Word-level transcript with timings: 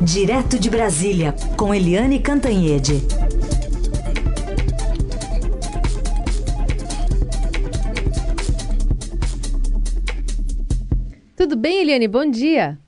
Direto 0.00 0.60
de 0.60 0.70
Brasília, 0.70 1.34
com 1.56 1.74
Eliane 1.74 2.20
Cantanhede. 2.20 3.02
Tudo 11.36 11.56
bem, 11.56 11.80
Eliane? 11.80 12.06
Bom 12.06 12.30
dia. 12.30 12.78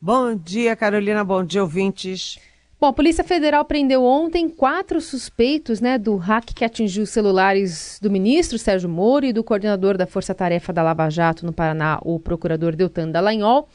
Bom 0.00 0.34
dia, 0.34 0.74
Carolina. 0.74 1.22
Bom 1.22 1.44
dia, 1.44 1.60
ouvintes. 1.60 2.38
Bom, 2.80 2.86
a 2.86 2.92
Polícia 2.94 3.22
Federal 3.22 3.66
prendeu 3.66 4.02
ontem 4.02 4.48
quatro 4.48 5.02
suspeitos 5.02 5.82
né, 5.82 5.98
do 5.98 6.16
hack 6.16 6.54
que 6.54 6.64
atingiu 6.64 7.02
os 7.02 7.10
celulares 7.10 7.98
do 8.00 8.10
ministro 8.10 8.56
Sérgio 8.56 8.88
Moro 8.88 9.26
e 9.26 9.34
do 9.34 9.44
coordenador 9.44 9.98
da 9.98 10.06
Força 10.06 10.34
Tarefa 10.34 10.72
da 10.72 10.82
Lava 10.82 11.10
Jato 11.10 11.44
no 11.44 11.52
Paraná, 11.52 11.98
o 12.02 12.18
procurador 12.18 12.74
Deltan 12.74 13.10
Dallagnol. 13.10 13.68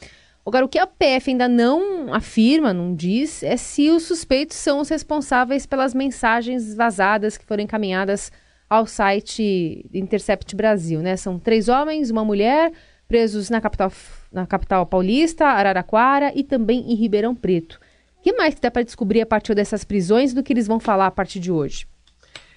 Agora, 0.46 0.66
o 0.66 0.68
que 0.68 0.78
a 0.78 0.86
PF 0.86 1.30
ainda 1.30 1.48
não 1.48 2.12
afirma, 2.12 2.72
não 2.74 2.94
diz, 2.94 3.42
é 3.42 3.56
se 3.56 3.90
os 3.90 4.02
suspeitos 4.02 4.58
são 4.58 4.78
os 4.80 4.90
responsáveis 4.90 5.64
pelas 5.64 5.94
mensagens 5.94 6.74
vazadas 6.74 7.38
que 7.38 7.46
foram 7.46 7.64
encaminhadas 7.64 8.30
ao 8.68 8.86
site 8.86 9.88
Intercept 9.92 10.54
Brasil. 10.54 11.00
Né? 11.00 11.16
São 11.16 11.38
três 11.38 11.68
homens, 11.68 12.10
uma 12.10 12.24
mulher, 12.24 12.72
presos 13.08 13.48
na 13.48 13.58
capital, 13.58 13.90
na 14.30 14.46
capital 14.46 14.84
paulista, 14.84 15.46
Araraquara 15.46 16.30
e 16.34 16.44
também 16.44 16.92
em 16.92 16.94
Ribeirão 16.94 17.34
Preto. 17.34 17.80
O 18.18 18.22
que 18.22 18.34
mais 18.34 18.54
que 18.54 18.60
dá 18.60 18.70
para 18.70 18.82
descobrir 18.82 19.22
a 19.22 19.26
partir 19.26 19.54
dessas 19.54 19.82
prisões 19.82 20.34
do 20.34 20.42
que 20.42 20.52
eles 20.52 20.66
vão 20.66 20.78
falar 20.78 21.06
a 21.06 21.10
partir 21.10 21.40
de 21.40 21.50
hoje? 21.50 21.86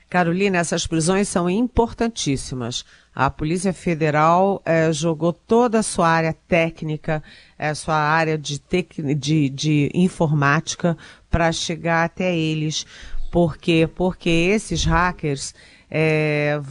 Carolina, 0.09 0.57
essas 0.57 0.87
prisões 0.87 1.27
são 1.27 1.49
importantíssimas. 1.49 2.85
A 3.13 3.29
Polícia 3.29 3.73
Federal 3.73 4.61
eh, 4.65 4.91
jogou 4.93 5.33
toda 5.33 5.79
a 5.79 5.83
sua 5.83 6.07
área 6.07 6.33
técnica, 6.47 7.21
a 7.59 7.75
sua 7.75 7.95
área 7.95 8.37
de, 8.37 8.59
tec... 8.59 9.01
de, 9.15 9.49
de 9.49 9.91
informática 9.93 10.97
para 11.29 11.51
chegar 11.51 12.05
até 12.05 12.35
eles. 12.35 12.85
Por 13.31 13.57
quê? 13.57 13.89
Porque 13.93 14.29
esses 14.29 14.85
hackers 14.85 15.53
é, 15.89 16.61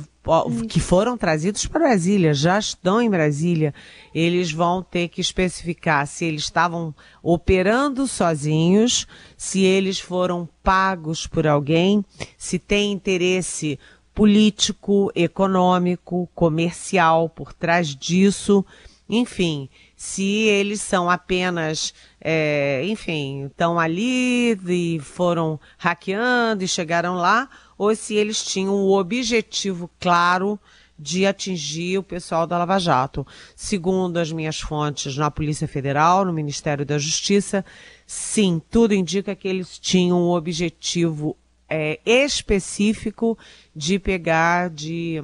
que 0.69 0.81
foram 0.81 1.17
trazidos 1.17 1.67
para 1.67 1.87
Brasília, 1.87 2.35
já 2.35 2.59
estão 2.59 3.01
em 3.01 3.09
Brasília, 3.09 3.73
eles 4.15 4.51
vão 4.51 4.83
ter 4.83 5.09
que 5.09 5.21
especificar 5.21 6.07
se 6.07 6.25
eles 6.25 6.43
estavam 6.43 6.95
operando 7.23 8.07
sozinhos, 8.07 9.07
se 9.37 9.63
eles 9.63 10.01
foram 10.01 10.49
pagos 10.63 11.27
por 11.27 11.47
alguém, 11.47 12.05
se 12.37 12.59
tem 12.59 12.93
interesse 12.93 13.79
político, 14.15 15.13
econômico, 15.15 16.29
comercial 16.35 17.29
por 17.29 17.53
trás 17.53 17.95
disso, 17.95 18.65
enfim, 19.09 19.69
se 19.97 20.25
eles 20.25 20.81
são 20.81 21.09
apenas, 21.09 21.95
é, 22.21 22.83
enfim, 22.87 23.47
estão 23.47 23.79
ali 23.79 24.59
e 24.69 24.99
foram 25.01 25.61
hackeando 25.79 26.65
e 26.65 26.69
chegaram 26.69 27.15
lá, 27.15 27.49
ou 27.79 27.95
se 27.95 28.15
eles 28.15 28.45
tinham 28.45 28.75
o 28.75 28.99
objetivo 28.99 29.91
claro 30.01 30.59
de 30.99 31.27
atingir 31.27 31.99
o 31.99 32.03
pessoal 32.03 32.47
da 32.47 32.59
Lava 32.59 32.79
Jato. 32.79 33.27
Segundo 33.55 34.17
as 34.17 34.33
minhas 34.33 34.59
fontes 34.59 35.17
na 35.17 35.31
Polícia 35.31 35.69
Federal, 35.69 36.25
no 36.25 36.33
Ministério 36.33 36.87
da 36.87 36.99
Justiça, 36.99 37.65
sim, 38.07 38.61
tudo 38.71 38.95
indica 38.95 39.35
que 39.37 39.47
eles 39.47 39.79
tinham 39.79 40.19
o 40.23 40.35
objetivo 40.35 41.37
é, 41.69 42.01
específico 42.05 43.37
de 43.75 43.99
pegar, 43.99 44.71
de 44.71 45.23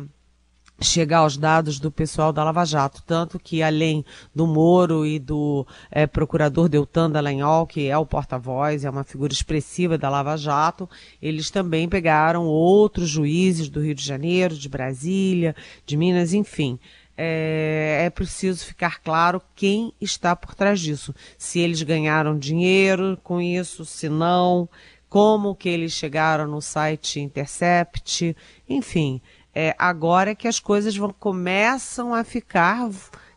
chegar 0.83 1.19
aos 1.19 1.37
dados 1.37 1.79
do 1.79 1.91
pessoal 1.91 2.33
da 2.33 2.45
Lava 2.45 2.65
Jato, 2.65 3.03
tanto 3.07 3.39
que 3.39 3.63
além 3.63 4.05
do 4.35 4.47
Moro 4.47 5.07
e 5.07 5.19
do 5.19 5.67
é, 5.91 6.07
procurador 6.07 6.69
Deltan 6.69 7.11
Dallagnol, 7.11 7.67
que 7.67 7.89
é 7.89 7.97
o 7.97 8.07
porta-voz, 8.07 8.85
é 8.85 8.91
uma 8.91 9.05
figura 9.05 9.33
expressiva 9.33 9.97
da 9.97 10.09
Lava 10.09 10.37
Jato, 10.37 10.89
eles 11.21 11.51
também 11.51 11.89
pegaram 11.89 12.45
outros 12.45 13.09
juízes 13.09 13.69
do 13.69 13.81
Rio 13.81 13.95
de 13.95 14.05
Janeiro, 14.05 14.55
de 14.55 14.69
Brasília, 14.69 15.55
de 15.87 15.97
Minas, 15.97 16.33
enfim. 16.33 16.79
É, 17.17 18.05
é, 18.07 18.11
preciso 18.11 18.65
ficar 18.65 19.01
claro 19.01 19.41
quem 19.55 19.93
está 20.01 20.35
por 20.35 20.55
trás 20.55 20.81
disso. 20.81 21.15
Se 21.37 21.61
eles 21.61 21.83
ganharam 21.83 22.39
dinheiro 22.39 23.19
com 23.23 23.41
isso, 23.41 23.85
se 23.85 24.09
não, 24.09 24.69
como 25.09 25.55
que 25.55 25.69
eles 25.69 25.93
chegaram 25.93 26.47
no 26.47 26.63
site 26.63 27.21
Intercept, 27.21 28.35
enfim 28.69 29.21
é, 29.55 29.75
agora 29.79 30.35
que 30.35 30.49
as 30.49 30.59
coisas 30.59 30.97
vão, 30.97 31.13
começam 31.13 32.15
a 32.15 32.25
ficar 32.25 32.89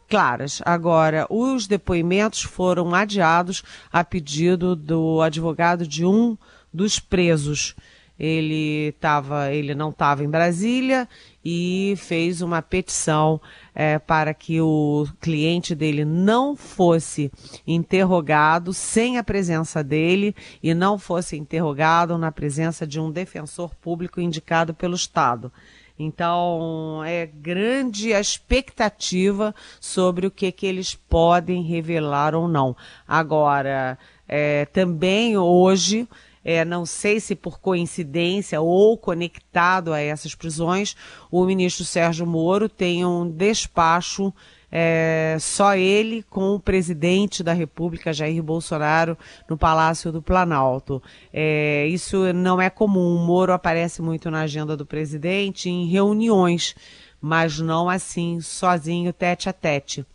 claras. 0.07 0.61
Agora, 0.65 1.25
os 1.29 1.67
depoimentos 1.67 2.41
foram 2.41 2.93
adiados 2.93 3.63
a 3.91 4.03
pedido 4.03 4.75
do 4.75 5.21
advogado 5.21 5.87
de 5.87 6.05
um 6.05 6.37
dos 6.73 6.99
presos. 6.99 7.75
Ele 8.17 8.93
tava, 8.93 9.51
ele 9.51 9.75
não 9.75 9.89
estava 9.89 10.23
em 10.23 10.29
Brasília 10.29 11.07
e 11.43 11.95
fez 11.97 12.41
uma 12.41 12.61
petição 12.61 13.41
é, 13.73 13.99
para 13.99 14.33
que 14.33 14.61
o 14.61 15.05
cliente 15.19 15.75
dele 15.75 16.05
não 16.05 16.55
fosse 16.55 17.29
interrogado 17.67 18.73
sem 18.73 19.17
a 19.17 19.23
presença 19.23 19.83
dele 19.83 20.33
e 20.63 20.73
não 20.73 20.97
fosse 20.97 21.35
interrogado 21.35 22.17
na 22.17 22.31
presença 22.31 22.87
de 22.87 23.01
um 23.01 23.11
defensor 23.11 23.75
público 23.75 24.21
indicado 24.21 24.73
pelo 24.73 24.95
Estado. 24.95 25.51
Então, 25.97 27.01
é 27.05 27.25
grande 27.25 28.13
a 28.13 28.19
expectativa 28.19 29.55
sobre 29.79 30.27
o 30.27 30.31
que, 30.31 30.51
que 30.51 30.65
eles 30.65 30.93
podem 30.93 31.63
revelar 31.63 32.35
ou 32.35 32.47
não. 32.47 32.75
Agora, 33.07 33.97
é, 34.27 34.65
também 34.65 35.37
hoje, 35.37 36.07
é, 36.43 36.65
não 36.65 36.85
sei 36.85 37.19
se 37.19 37.33
por 37.33 37.59
coincidência 37.59 38.59
ou 38.59 38.97
conectado 38.97 39.93
a 39.93 39.99
essas 40.01 40.35
prisões, 40.35 40.95
o 41.31 41.45
ministro 41.45 41.85
Sérgio 41.85 42.25
Moro 42.25 42.67
tem 42.67 43.05
um 43.05 43.29
despacho 43.29 44.33
é, 44.77 45.37
só 45.39 45.73
ele 45.73 46.21
com 46.23 46.53
o 46.53 46.59
presidente 46.59 47.41
da 47.41 47.53
República, 47.53 48.11
Jair 48.11 48.43
Bolsonaro, 48.43 49.17
no 49.49 49.57
Palácio 49.57 50.11
do 50.11 50.21
Planalto. 50.21 51.01
É, 51.31 51.87
isso 51.87 52.33
não 52.33 52.61
é 52.61 52.69
comum. 52.69 53.15
O 53.15 53.25
Moro 53.25 53.53
aparece 53.53 54.01
muito 54.01 54.29
na 54.29 54.41
agenda 54.41 54.75
do 54.75 54.85
presidente 54.85 55.69
em 55.69 55.87
reuniões, 55.87 56.75
mas 57.21 57.57
não 57.57 57.89
assim, 57.89 58.41
sozinho, 58.41 59.13
tete 59.13 59.47
a 59.47 59.53
tete. 59.53 60.05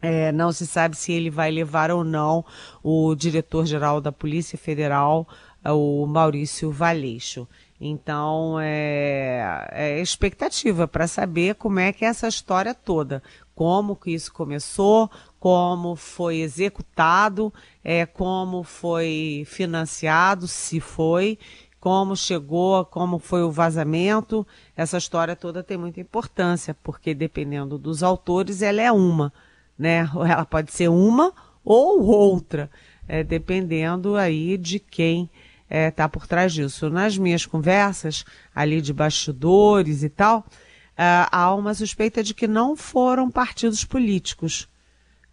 É, 0.00 0.30
não 0.30 0.52
se 0.52 0.68
sabe 0.68 0.96
se 0.96 1.10
ele 1.10 1.28
vai 1.28 1.50
levar 1.50 1.90
ou 1.90 2.04
não 2.04 2.44
o 2.84 3.12
diretor-geral 3.16 4.00
da 4.00 4.12
Polícia 4.12 4.56
Federal, 4.56 5.26
o 5.64 6.06
Maurício 6.06 6.70
Valeixo. 6.70 7.44
Então, 7.80 8.58
é, 8.60 9.68
é 9.72 10.00
expectativa 10.00 10.86
para 10.86 11.06
saber 11.06 11.54
como 11.54 11.80
é 11.80 11.92
que 11.92 12.04
é 12.04 12.08
essa 12.08 12.28
história 12.28 12.74
toda 12.74 13.22
como 13.60 13.94
que 13.94 14.12
isso 14.12 14.32
começou, 14.32 15.10
como 15.38 15.94
foi 15.94 16.38
executado, 16.38 17.52
é, 17.84 18.06
como 18.06 18.62
foi 18.62 19.44
financiado, 19.46 20.48
se 20.48 20.80
foi, 20.80 21.38
como 21.78 22.16
chegou, 22.16 22.86
como 22.86 23.18
foi 23.18 23.42
o 23.42 23.50
vazamento. 23.50 24.46
Essa 24.74 24.96
história 24.96 25.36
toda 25.36 25.62
tem 25.62 25.76
muita 25.76 26.00
importância, 26.00 26.74
porque 26.82 27.12
dependendo 27.12 27.76
dos 27.76 28.02
autores, 28.02 28.62
ela 28.62 28.80
é 28.80 28.90
uma, 28.90 29.30
né? 29.78 30.08
Ela 30.14 30.46
pode 30.46 30.72
ser 30.72 30.88
uma 30.88 31.30
ou 31.62 32.02
outra, 32.02 32.70
é, 33.06 33.22
dependendo 33.22 34.16
aí 34.16 34.56
de 34.56 34.78
quem 34.78 35.28
está 35.70 35.76
é, 35.76 35.90
tá 35.90 36.08
por 36.08 36.26
trás 36.26 36.52
disso. 36.52 36.90
Nas 36.90 37.16
minhas 37.16 37.46
conversas 37.46 38.24
ali 38.54 38.80
de 38.80 38.92
bastidores 38.92 40.02
e 40.02 40.08
tal, 40.08 40.40
uh, 40.40 41.30
há 41.30 41.54
uma 41.54 41.72
suspeita 41.72 42.22
de 42.22 42.34
que 42.34 42.48
não 42.48 42.76
foram 42.76 43.30
partidos 43.30 43.84
políticos. 43.84 44.68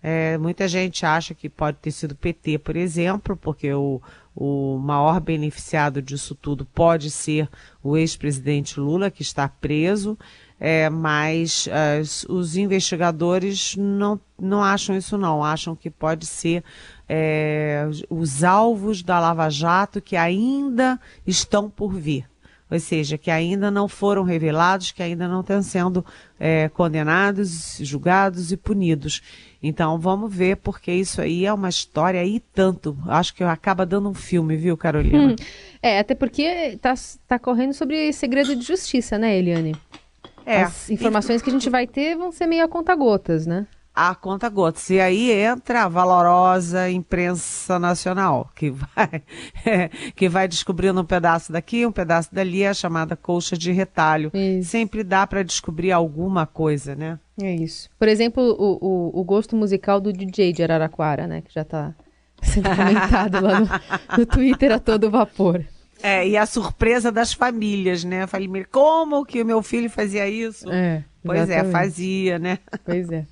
É, 0.01 0.37
muita 0.37 0.67
gente 0.67 1.05
acha 1.05 1.33
que 1.33 1.49
pode 1.49 1.77
ter 1.77 1.91
sido 1.91 2.15
PT, 2.15 2.59
por 2.59 2.75
exemplo, 2.75 3.35
porque 3.35 3.73
o, 3.73 3.99
o 4.35 4.77
maior 4.77 5.19
beneficiado 5.19 6.03
disso 6.03 6.35
tudo 6.35 6.63
pode 6.63 7.09
ser 7.09 7.49
o 7.83 7.97
ex-presidente 7.97 8.79
Lula, 8.79 9.09
que 9.09 9.23
está 9.23 9.49
preso, 9.49 10.15
é, 10.59 10.87
mas 10.87 11.67
uh, 11.67 12.33
os 12.33 12.55
investigadores 12.55 13.75
não, 13.75 14.19
não 14.39 14.63
acham 14.63 14.95
isso 14.95 15.17
não, 15.17 15.43
acham 15.43 15.75
que 15.75 15.89
pode 15.89 16.27
ser 16.27 16.63
é, 17.07 17.87
os 18.09 18.43
alvos 18.43 19.01
da 19.03 19.19
Lava 19.19 19.49
Jato 19.49 20.01
que 20.01 20.15
ainda 20.15 20.99
estão 21.25 21.69
por 21.69 21.93
vir 21.93 22.27
ou 22.69 22.79
seja, 22.79 23.17
que 23.17 23.31
ainda 23.31 23.71
não 23.71 23.87
foram 23.87 24.23
revelados, 24.23 24.91
que 24.91 25.01
ainda 25.01 25.27
não 25.27 25.39
estão 25.39 25.61
sendo 25.61 26.05
é, 26.37 26.67
condenados, 26.69 27.77
julgados 27.81 28.51
e 28.51 28.57
punidos. 28.57 29.21
Então 29.63 29.97
vamos 29.97 30.33
ver, 30.33 30.57
porque 30.57 30.91
isso 30.91 31.21
aí 31.21 31.45
é 31.45 31.53
uma 31.53 31.69
história 31.69 32.19
aí 32.19 32.41
tanto. 32.53 32.97
Acho 33.07 33.33
que 33.33 33.43
acaba 33.43 33.85
dando 33.85 34.09
um 34.09 34.13
filme, 34.13 34.57
viu, 34.57 34.75
Carolina? 34.75 35.31
Hum. 35.31 35.35
É, 35.81 35.99
até 35.99 36.13
porque 36.13 36.41
está 36.41 36.93
tá 37.25 37.39
correndo 37.39 37.73
sobre 37.73 38.11
segredo 38.11 38.53
de 38.55 38.65
justiça, 38.65 39.17
né, 39.17 39.37
Eliane? 39.37 39.73
É. 40.45 40.63
As 40.63 40.89
informações 40.89 41.41
que 41.41 41.49
a 41.49 41.53
gente 41.53 41.69
vai 41.69 41.87
ter 41.87 42.15
vão 42.15 42.31
ser 42.31 42.47
meio 42.47 42.65
a 42.65 42.67
conta-gotas, 42.67 43.47
né? 43.47 43.65
A 43.97 44.13
conta 44.13 44.47
gotas. 44.47 44.91
E 44.91 44.99
aí 44.99 45.31
entra 45.31 45.85
a 45.85 45.87
valorosa 45.87 46.87
imprensa 46.87 47.79
nacional, 47.79 48.51
que 48.55 48.69
vai, 48.69 49.23
é, 49.65 49.89
que 50.15 50.29
vai 50.29 50.47
descobrindo 50.47 51.01
um 51.01 51.05
pedaço 51.05 51.51
daqui, 51.51 51.83
um 51.83 51.91
pedaço 51.91 52.29
dali, 52.31 52.63
a 52.63 52.75
chamada 52.75 53.15
colcha 53.15 53.57
de 53.57 53.71
retalho. 53.71 54.29
Isso. 54.35 54.69
Sempre 54.69 55.03
dá 55.03 55.25
para 55.25 55.41
descobrir 55.41 55.91
alguma 55.91 56.45
coisa, 56.45 56.95
né? 56.95 57.17
É 57.41 57.55
isso. 57.55 57.89
Por 57.97 58.07
exemplo, 58.07 58.43
o, 58.43 58.77
o, 58.85 59.19
o, 59.19 59.23
gosto 59.23 59.55
musical 59.55 59.99
do 59.99 60.13
DJ 60.13 60.53
de 60.53 60.61
Araraquara, 60.61 61.25
né? 61.25 61.41
Que 61.41 61.51
já 61.51 61.61
está 61.61 61.95
sendo 62.43 62.69
comentado 62.69 63.41
lá 63.41 63.59
no, 63.59 63.67
no 64.19 64.25
Twitter 64.27 64.71
a 64.71 64.79
todo 64.79 65.09
vapor. 65.09 65.65
É, 66.03 66.27
e 66.27 66.37
a 66.37 66.45
surpresa 66.45 67.11
das 67.11 67.33
famílias, 67.33 68.03
né? 68.03 68.23
A 68.23 68.27
família, 68.27 68.67
como 68.71 69.25
que 69.25 69.41
o 69.41 69.45
meu 69.45 69.63
filho 69.63 69.89
fazia 69.89 70.29
isso? 70.29 70.71
É, 70.71 71.03
pois 71.23 71.49
é, 71.49 71.63
fazia, 71.63 72.37
né? 72.37 72.59
Pois 72.85 73.09
é. 73.09 73.25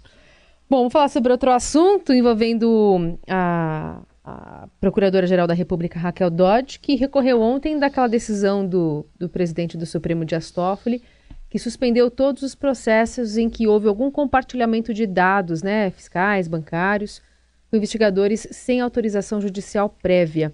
Bom, 0.68 0.78
vamos 0.78 0.94
falar 0.94 1.10
sobre 1.10 1.32
outro 1.32 1.52
assunto 1.52 2.12
envolvendo 2.12 3.20
a, 3.30 4.02
a 4.24 4.68
Procuradora-Geral 4.82 5.46
da 5.46 5.54
República, 5.54 6.00
Raquel 6.00 6.32
Dodge, 6.32 6.80
que 6.80 6.96
recorreu 6.96 7.40
ontem 7.40 7.78
daquela 7.78 8.08
decisão 8.08 8.68
do, 8.68 9.06
do 9.20 9.30
presidente 9.30 9.78
do 9.78 9.86
Supremo, 9.86 10.26
Dias 10.26 10.50
Toffoli, 10.50 11.04
que 11.52 11.60
suspendeu 11.60 12.10
todos 12.10 12.42
os 12.42 12.56
processos 12.56 13.38
em 13.38 13.48
que 13.48 13.68
houve 13.68 13.88
algum 13.88 14.10
compartilhamento 14.10 14.92
de 14.92 15.06
dados, 15.06 15.62
né, 15.62 15.92
fiscais, 15.92 16.48
bancários, 16.48 17.22
com 17.70 17.78
investigadores 17.78 18.48
sem 18.50 18.82
autorização 18.82 19.40
judicial 19.40 19.88
prévia. 20.02 20.52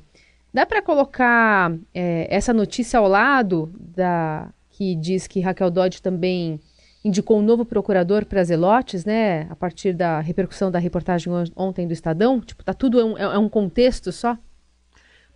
Dá 0.53 0.65
para 0.65 0.81
colocar 0.81 1.73
é, 1.93 2.27
essa 2.29 2.51
notícia 2.51 2.99
ao 2.99 3.07
lado 3.07 3.73
da 3.79 4.49
que 4.71 4.93
diz 4.93 5.25
que 5.25 5.39
Raquel 5.39 5.71
Dodge 5.71 6.01
também 6.01 6.59
indicou 7.03 7.39
um 7.39 7.41
novo 7.41 7.65
procurador 7.65 8.25
para 8.25 8.43
Zelotes, 8.43 9.05
né? 9.05 9.47
A 9.49 9.55
partir 9.55 9.93
da 9.93 10.19
repercussão 10.19 10.69
da 10.69 10.79
reportagem 10.79 11.31
ontem 11.55 11.87
do 11.87 11.93
Estadão? 11.93 12.39
Tipo, 12.39 12.63
tá 12.63 12.73
tudo 12.73 12.99
é 12.99 13.03
um, 13.05 13.17
é 13.17 13.37
um 13.37 13.49
contexto 13.49 14.11
só? 14.11 14.37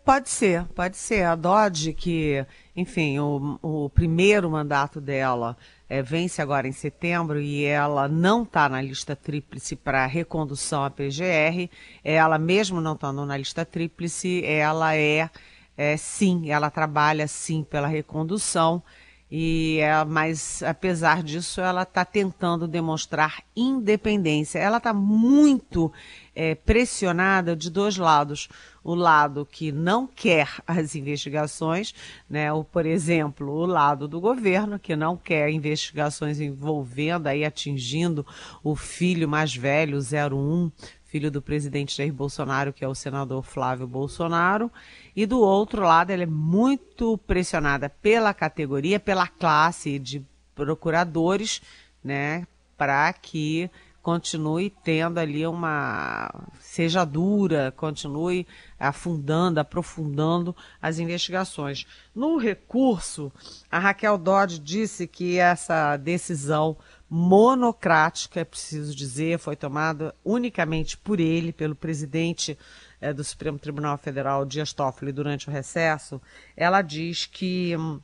Pode 0.06 0.30
ser, 0.30 0.64
pode 0.76 0.98
ser. 0.98 1.24
A 1.24 1.36
Dodge, 1.36 1.92
que, 1.92 2.46
enfim, 2.76 3.18
o, 3.18 3.58
o 3.60 3.90
primeiro 3.90 4.52
mandato 4.52 5.02
dela 5.02 5.58
é, 5.90 6.04
vence 6.04 6.40
agora 6.44 6.68
em 6.68 6.72
setembro 6.72 7.42
e 7.42 7.64
ela 7.64 8.08
não 8.08 8.44
está 8.44 8.70
na 8.70 8.80
lista 8.80 9.16
tríplice 9.16 9.76
para 9.76 10.06
recondução 10.06 10.84
à 10.84 10.92
PGR. 10.92 11.72
Ela, 12.04 12.38
mesmo 12.38 12.80
não 12.80 12.94
estando 12.94 13.26
na 13.26 13.36
lista 13.36 13.66
tríplice, 13.66 14.46
ela 14.46 14.96
é, 14.96 15.28
é 15.76 15.98
sim, 15.98 16.52
ela 16.52 16.70
trabalha 16.70 17.28
sim 17.28 17.64
pela 17.64 17.88
recondução. 17.88 18.84
E 19.30 19.80
é, 19.80 20.06
mas 20.06 20.62
apesar 20.62 21.24
disso, 21.24 21.60
ela 21.60 21.82
está 21.82 22.06
tentando 22.06 22.68
demonstrar 22.68 23.44
independência. 23.56 24.60
Ela 24.60 24.78
está 24.78 24.94
muito 24.94 25.92
é, 26.36 26.54
pressionada 26.54 27.56
de 27.56 27.72
dois 27.72 27.98
lados. 27.98 28.48
O 28.84 28.94
lado 28.94 29.48
que 29.50 29.72
não 29.72 30.06
quer 30.06 30.48
as 30.68 30.94
investigações, 30.96 31.94
né? 32.30 32.54
ou, 32.54 32.64
por 32.64 32.86
exemplo, 32.86 33.52
o 33.52 33.66
lado 33.66 34.08
do 34.08 34.22
governo, 34.22 34.78
que 34.78 34.96
não 34.96 35.18
quer 35.18 35.50
investigações 35.50 36.40
envolvendo, 36.40 37.26
aí 37.26 37.44
atingindo 37.44 38.24
o 38.64 38.76
filho 38.76 39.28
mais 39.28 39.56
velho, 39.56 39.98
01, 39.98 40.72
filho 41.16 41.32
do 41.32 41.42
presidente 41.42 41.96
Jair 41.96 42.12
Bolsonaro, 42.12 42.74
que 42.74 42.84
é 42.84 42.88
o 42.90 42.94
senador 42.94 43.42
Flávio 43.42 43.88
Bolsonaro. 43.88 44.70
E 45.16 45.26
do 45.26 45.40
outro 45.40 45.82
lado, 45.82 46.10
ela 46.10 46.24
é 46.24 46.26
muito 46.26 47.18
pressionada 47.20 47.88
pela 47.88 48.34
categoria, 48.34 49.00
pela 49.00 49.26
classe 49.26 49.98
de 49.98 50.22
procuradores, 50.54 51.62
né, 52.04 52.46
para 52.78 53.14
que 53.14 53.72
continue 54.02 54.70
tendo 54.70 55.18
ali 55.18 55.48
uma 55.48 56.30
seja 56.60 57.06
dura, 57.06 57.74
continue 57.78 58.46
afundando, 58.78 59.62
aprofundando 59.62 60.54
as 60.82 61.00
investigações. 61.00 61.88
No 62.14 62.36
recurso, 62.38 63.32
a 63.72 63.80
Raquel 63.80 64.18
Dodge 64.18 64.60
disse 64.60 65.08
que 65.08 65.40
essa 65.40 65.96
decisão 65.96 66.76
monocrática, 67.10 68.40
é 68.40 68.44
preciso 68.44 68.96
dizer, 68.96 69.38
foi 69.38 69.56
tomada 69.56 70.14
unicamente 70.24 70.98
por 70.98 71.20
ele, 71.20 71.54
pelo 71.54 71.76
presidente 71.76 72.58
é, 73.00 73.14
do 73.14 73.24
Supremo 73.24 73.60
Tribunal 73.60 73.98
Federal, 73.98 74.46
Dias 74.46 74.74
Toffoli, 74.74 75.12
durante 75.12 75.48
o 75.48 75.52
recesso, 75.52 76.22
ela 76.58 76.82
diz 76.82 77.26
que 77.26 77.76
hum, 77.78 78.00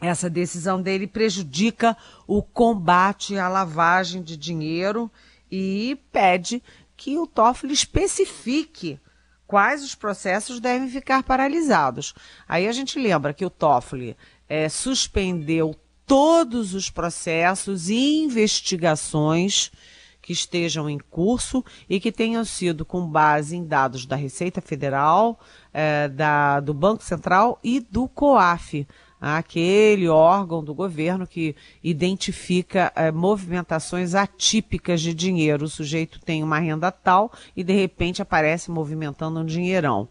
essa 0.00 0.30
decisão 0.30 0.80
dele 0.80 1.06
prejudica 1.06 1.96
o 2.26 2.42
combate 2.42 3.36
à 3.36 3.48
lavagem 3.48 4.22
de 4.22 4.36
dinheiro 4.36 5.10
e 5.50 5.98
pede 6.10 6.62
que 6.96 7.18
o 7.18 7.26
Toffoli 7.26 7.74
especifique 7.74 8.98
quais 9.46 9.84
os 9.84 9.94
processos 9.94 10.60
devem 10.60 10.88
ficar 10.88 11.22
paralisados. 11.22 12.14
Aí 12.48 12.66
a 12.66 12.72
gente 12.72 12.98
lembra 12.98 13.34
que 13.34 13.44
o 13.44 13.50
Toffoli 13.50 14.16
é, 14.48 14.68
suspendeu 14.68 15.76
todos 16.12 16.74
os 16.74 16.90
processos 16.90 17.88
e 17.88 18.18
investigações 18.18 19.72
que 20.20 20.30
estejam 20.30 20.90
em 20.90 20.98
curso 20.98 21.64
e 21.88 21.98
que 21.98 22.12
tenham 22.12 22.44
sido 22.44 22.84
com 22.84 23.06
base 23.06 23.56
em 23.56 23.64
dados 23.64 24.04
da 24.04 24.14
Receita 24.14 24.60
Federal, 24.60 25.40
eh, 25.72 26.08
da, 26.08 26.60
do 26.60 26.74
Banco 26.74 27.02
Central 27.02 27.58
e 27.64 27.80
do 27.80 28.06
COAF, 28.08 28.86
aquele 29.18 30.06
órgão 30.06 30.62
do 30.62 30.74
governo 30.74 31.26
que 31.26 31.56
identifica 31.82 32.92
eh, 32.94 33.10
movimentações 33.10 34.14
atípicas 34.14 35.00
de 35.00 35.14
dinheiro. 35.14 35.64
O 35.64 35.68
sujeito 35.70 36.20
tem 36.20 36.42
uma 36.42 36.58
renda 36.58 36.92
tal 36.92 37.32
e 37.56 37.64
de 37.64 37.72
repente 37.72 38.20
aparece 38.20 38.70
movimentando 38.70 39.40
um 39.40 39.46
dinheirão. 39.46 40.10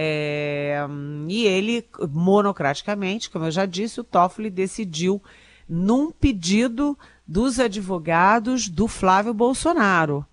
É, 0.00 0.78
e 1.26 1.44
ele, 1.44 1.84
monocraticamente, 2.12 3.28
como 3.28 3.46
eu 3.46 3.50
já 3.50 3.66
disse, 3.66 3.98
o 3.98 4.04
Toffoli 4.04 4.48
decidiu 4.48 5.20
num 5.68 6.12
pedido 6.12 6.96
dos 7.26 7.58
advogados 7.58 8.68
do 8.68 8.86
Flávio 8.86 9.34
Bolsonaro, 9.34 10.24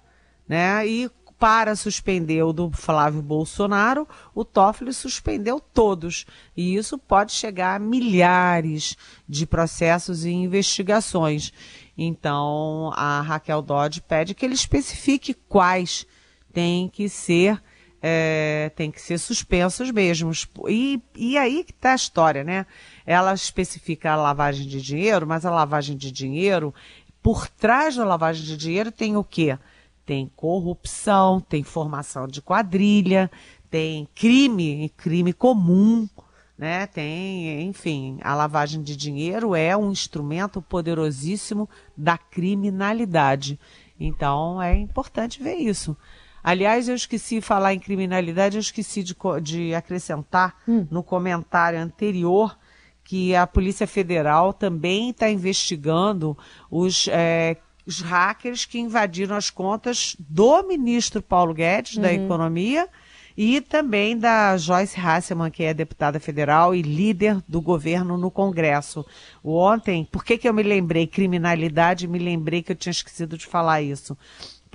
né? 0.48 0.88
E 0.88 1.10
para 1.40 1.76
suspender 1.76 2.44
o 2.44 2.54
do 2.54 2.70
Flávio 2.70 3.24
Bolsonaro, 3.24 4.08
o 4.36 4.46
Toffoli 4.46 4.94
suspendeu 4.94 5.60
todos. 5.60 6.28
E 6.56 6.76
isso 6.76 6.96
pode 7.00 7.32
chegar 7.32 7.76
a 7.76 7.80
milhares 7.80 8.96
de 9.28 9.48
processos 9.48 10.26
e 10.26 10.30
investigações. 10.30 11.52
Então, 11.98 12.92
a 12.94 13.20
Raquel 13.22 13.64
Dodge 13.64 14.00
pede 14.00 14.36
que 14.36 14.46
ele 14.46 14.54
especifique 14.54 15.34
quais 15.34 16.06
têm 16.54 16.88
que 16.88 17.10
ser 17.10 17.60
é, 18.08 18.72
tem 18.76 18.92
que 18.92 19.02
ser 19.02 19.18
suspensos 19.18 19.90
mesmo. 19.90 20.32
E, 20.70 21.02
e 21.16 21.40
aí 21.40 21.64
que 21.64 21.72
está 21.72 21.94
a 21.94 21.96
história, 21.96 22.44
né? 22.44 22.68
Ela 23.04 23.34
especifica 23.34 24.12
a 24.12 24.16
lavagem 24.16 24.68
de 24.68 24.80
dinheiro, 24.80 25.26
mas 25.26 25.44
a 25.44 25.50
lavagem 25.50 25.98
de 25.98 26.12
dinheiro, 26.12 26.72
por 27.20 27.48
trás 27.48 27.96
da 27.96 28.06
lavagem 28.06 28.46
de 28.46 28.56
dinheiro 28.56 28.92
tem 28.92 29.18
o 29.18 29.24
quê? 29.24 29.58
Tem 30.06 30.32
corrupção, 30.36 31.42
tem 31.42 31.64
formação 31.64 32.28
de 32.28 32.44
quadrilha, 32.44 33.32
tem 33.72 34.08
crime, 34.14 34.94
crime 34.96 35.34
comum, 35.34 36.08
né? 36.56 36.86
Tem, 36.86 37.64
enfim, 37.64 38.20
a 38.22 38.36
lavagem 38.36 38.84
de 38.84 38.96
dinheiro 38.96 39.56
é 39.56 39.76
um 39.76 39.92
instrumento 39.92 40.62
poderosíssimo 40.62 41.68
da 41.98 42.20
criminalidade. 42.20 43.60
Então 44.00 44.62
é 44.62 44.78
importante 44.78 45.42
ver 45.42 45.56
isso. 45.56 45.98
Aliás, 46.46 46.88
eu 46.88 46.94
esqueci 46.94 47.38
de 47.38 47.42
falar 47.42 47.74
em 47.74 47.80
criminalidade, 47.80 48.58
eu 48.58 48.62
esqueci 48.62 49.02
de, 49.02 49.16
de 49.42 49.74
acrescentar 49.74 50.56
hum. 50.68 50.86
no 50.92 51.02
comentário 51.02 51.80
anterior 51.80 52.56
que 53.04 53.36
a 53.36 53.48
Polícia 53.48 53.88
Federal 53.88 54.54
também 54.54 55.10
está 55.10 55.28
investigando 55.28 56.38
os, 56.70 57.08
é, 57.08 57.58
os 57.84 58.00
hackers 58.00 58.64
que 58.64 58.78
invadiram 58.78 59.36
as 59.36 59.50
contas 59.50 60.16
do 60.20 60.62
ministro 60.62 61.20
Paulo 61.20 61.52
Guedes, 61.52 61.96
uhum. 61.96 62.04
da 62.04 62.14
Economia, 62.14 62.88
e 63.36 63.60
também 63.60 64.16
da 64.16 64.56
Joyce 64.56 65.00
Hasselman, 65.00 65.50
que 65.50 65.64
é 65.64 65.74
deputada 65.74 66.20
federal 66.20 66.76
e 66.76 66.84
líder 66.84 67.42
do 67.48 67.60
governo 67.60 68.18
no 68.18 68.30
Congresso. 68.30 69.04
Ontem, 69.44 70.08
por 70.12 70.24
que, 70.24 70.38
que 70.38 70.48
eu 70.48 70.54
me 70.54 70.62
lembrei 70.64 71.08
criminalidade? 71.08 72.08
Me 72.08 72.20
lembrei 72.20 72.62
que 72.62 72.72
eu 72.72 72.76
tinha 72.76 72.92
esquecido 72.92 73.36
de 73.36 73.48
falar 73.48 73.82
isso 73.82 74.16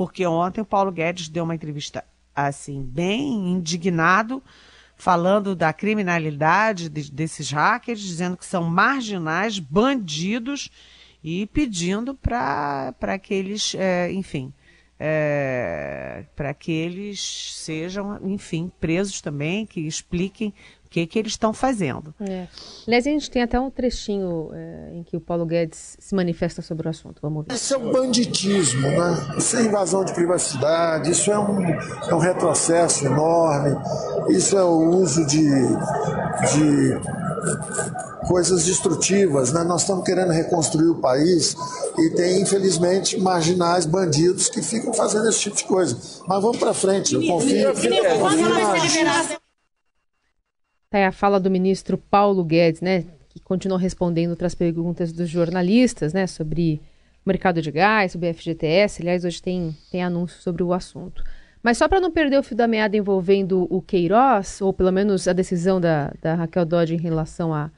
porque 0.00 0.26
ontem 0.26 0.62
o 0.62 0.64
Paulo 0.64 0.90
Guedes 0.90 1.28
deu 1.28 1.44
uma 1.44 1.54
entrevista 1.54 2.02
assim 2.34 2.82
bem 2.82 3.50
indignado, 3.50 4.42
falando 4.96 5.54
da 5.54 5.74
criminalidade 5.74 6.88
de, 6.88 7.12
desses 7.12 7.50
hackers, 7.50 8.00
dizendo 8.00 8.34
que 8.34 8.46
são 8.46 8.62
marginais, 8.62 9.58
bandidos 9.58 10.70
e 11.22 11.44
pedindo 11.48 12.14
para 12.14 13.18
que 13.22 13.34
eles, 13.34 13.74
é, 13.74 14.10
enfim, 14.10 14.54
é, 15.02 16.24
para 16.36 16.52
que 16.52 16.70
eles 16.70 17.54
sejam, 17.56 18.20
enfim, 18.22 18.70
presos 18.78 19.22
também, 19.22 19.64
que 19.64 19.80
expliquem 19.80 20.52
que, 20.90 21.06
que 21.06 21.18
eles 21.18 21.32
estão 21.32 21.54
fazendo. 21.54 22.12
É. 22.20 22.48
Aliás, 22.86 23.06
a 23.06 23.10
gente 23.10 23.30
tem 23.30 23.42
até 23.42 23.58
um 23.58 23.70
trechinho 23.70 24.50
é, 24.52 24.90
em 24.96 25.04
que 25.04 25.16
o 25.16 25.20
Paulo 25.20 25.46
Guedes 25.46 25.96
se 25.98 26.14
manifesta 26.14 26.60
sobre 26.60 26.88
o 26.88 26.90
assunto. 26.90 27.22
Vamos 27.22 27.46
ver. 27.46 27.54
Isso 27.54 27.72
é 27.72 27.78
um 27.78 27.92
banditismo, 27.92 28.82
né? 28.82 29.34
Isso 29.38 29.56
é 29.56 29.62
invasão 29.62 30.04
de 30.04 30.12
privacidade, 30.12 31.10
isso 31.12 31.30
é 31.30 31.38
um, 31.38 31.64
é 31.64 32.14
um 32.14 32.18
retrocesso 32.18 33.06
enorme, 33.06 33.76
isso 34.30 34.58
é 34.58 34.64
o 34.64 34.90
uso 34.90 35.24
de, 35.26 35.44
de 35.44 37.00
coisas 38.26 38.64
destrutivas. 38.64 39.52
Né? 39.52 39.64
Nós 39.64 39.82
estamos 39.82 40.04
querendo 40.04 40.32
reconstruir 40.32 40.88
o 40.88 40.96
país 40.96 41.56
e 41.98 42.10
tem, 42.10 42.42
infelizmente, 42.42 43.18
marginais, 43.18 43.86
bandidos 43.86 44.48
que 44.48 44.62
ficam 44.62 44.92
fazendo 44.92 45.28
esse 45.28 45.40
tipo 45.40 45.56
de 45.56 45.64
coisa. 45.64 45.96
Mas 46.26 46.42
vamos 46.42 46.58
para 46.58 46.74
frente, 46.74 47.14
eu 47.14 47.26
confio. 47.26 47.58
Eu 47.58 47.74
confio, 47.74 47.94
eu 47.94 48.18
confio 48.18 49.40
Tá 50.90 51.06
a 51.06 51.12
fala 51.12 51.38
do 51.38 51.50
ministro 51.50 51.96
Paulo 51.96 52.42
Guedes, 52.42 52.80
né, 52.80 53.04
que 53.28 53.38
continuou 53.38 53.78
respondendo 53.78 54.30
outras 54.30 54.56
perguntas 54.56 55.12
dos 55.12 55.28
jornalistas, 55.28 56.12
né, 56.12 56.26
sobre 56.26 56.80
mercado 57.24 57.62
de 57.62 57.70
gás, 57.70 58.10
sobre 58.12 58.28
o 58.28 58.34
FGTS. 58.34 59.00
Aliás, 59.00 59.24
hoje 59.24 59.40
tem, 59.40 59.76
tem 59.90 60.02
anúncio 60.02 60.42
sobre 60.42 60.64
o 60.64 60.72
assunto. 60.72 61.22
Mas 61.62 61.76
só 61.76 61.88
para 61.88 62.00
não 62.00 62.10
perder 62.10 62.38
o 62.38 62.42
fio 62.42 62.56
da 62.56 62.66
meada 62.66 62.96
envolvendo 62.96 63.66
o 63.70 63.82
Queiroz, 63.82 64.60
ou 64.60 64.72
pelo 64.72 64.90
menos 64.90 65.28
a 65.28 65.32
decisão 65.32 65.80
da, 65.80 66.12
da 66.20 66.34
Raquel 66.34 66.64
Dodge 66.64 66.94
em 66.94 67.00
relação 67.00 67.52
a, 67.52 67.70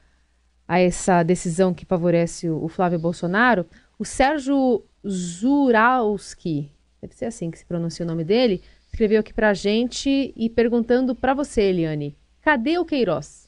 a 0.68 0.78
essa 0.78 1.22
decisão 1.22 1.74
que 1.74 1.84
favorece 1.84 2.48
o, 2.48 2.62
o 2.62 2.68
Flávio 2.68 2.98
Bolsonaro, 2.98 3.66
o 3.98 4.04
Sérgio 4.04 4.84
Zuralski, 5.06 6.70
deve 7.00 7.14
ser 7.14 7.24
assim 7.24 7.50
que 7.50 7.58
se 7.58 7.66
pronuncia 7.66 8.04
o 8.04 8.08
nome 8.08 8.22
dele, 8.24 8.62
escreveu 8.86 9.20
aqui 9.20 9.32
para 9.32 9.50
a 9.50 9.54
gente 9.54 10.32
e 10.36 10.48
perguntando 10.48 11.14
para 11.14 11.34
você, 11.34 11.62
Eliane. 11.62 12.16
Cadê 12.40 12.78
o 12.78 12.84
Queiroz? 12.84 13.41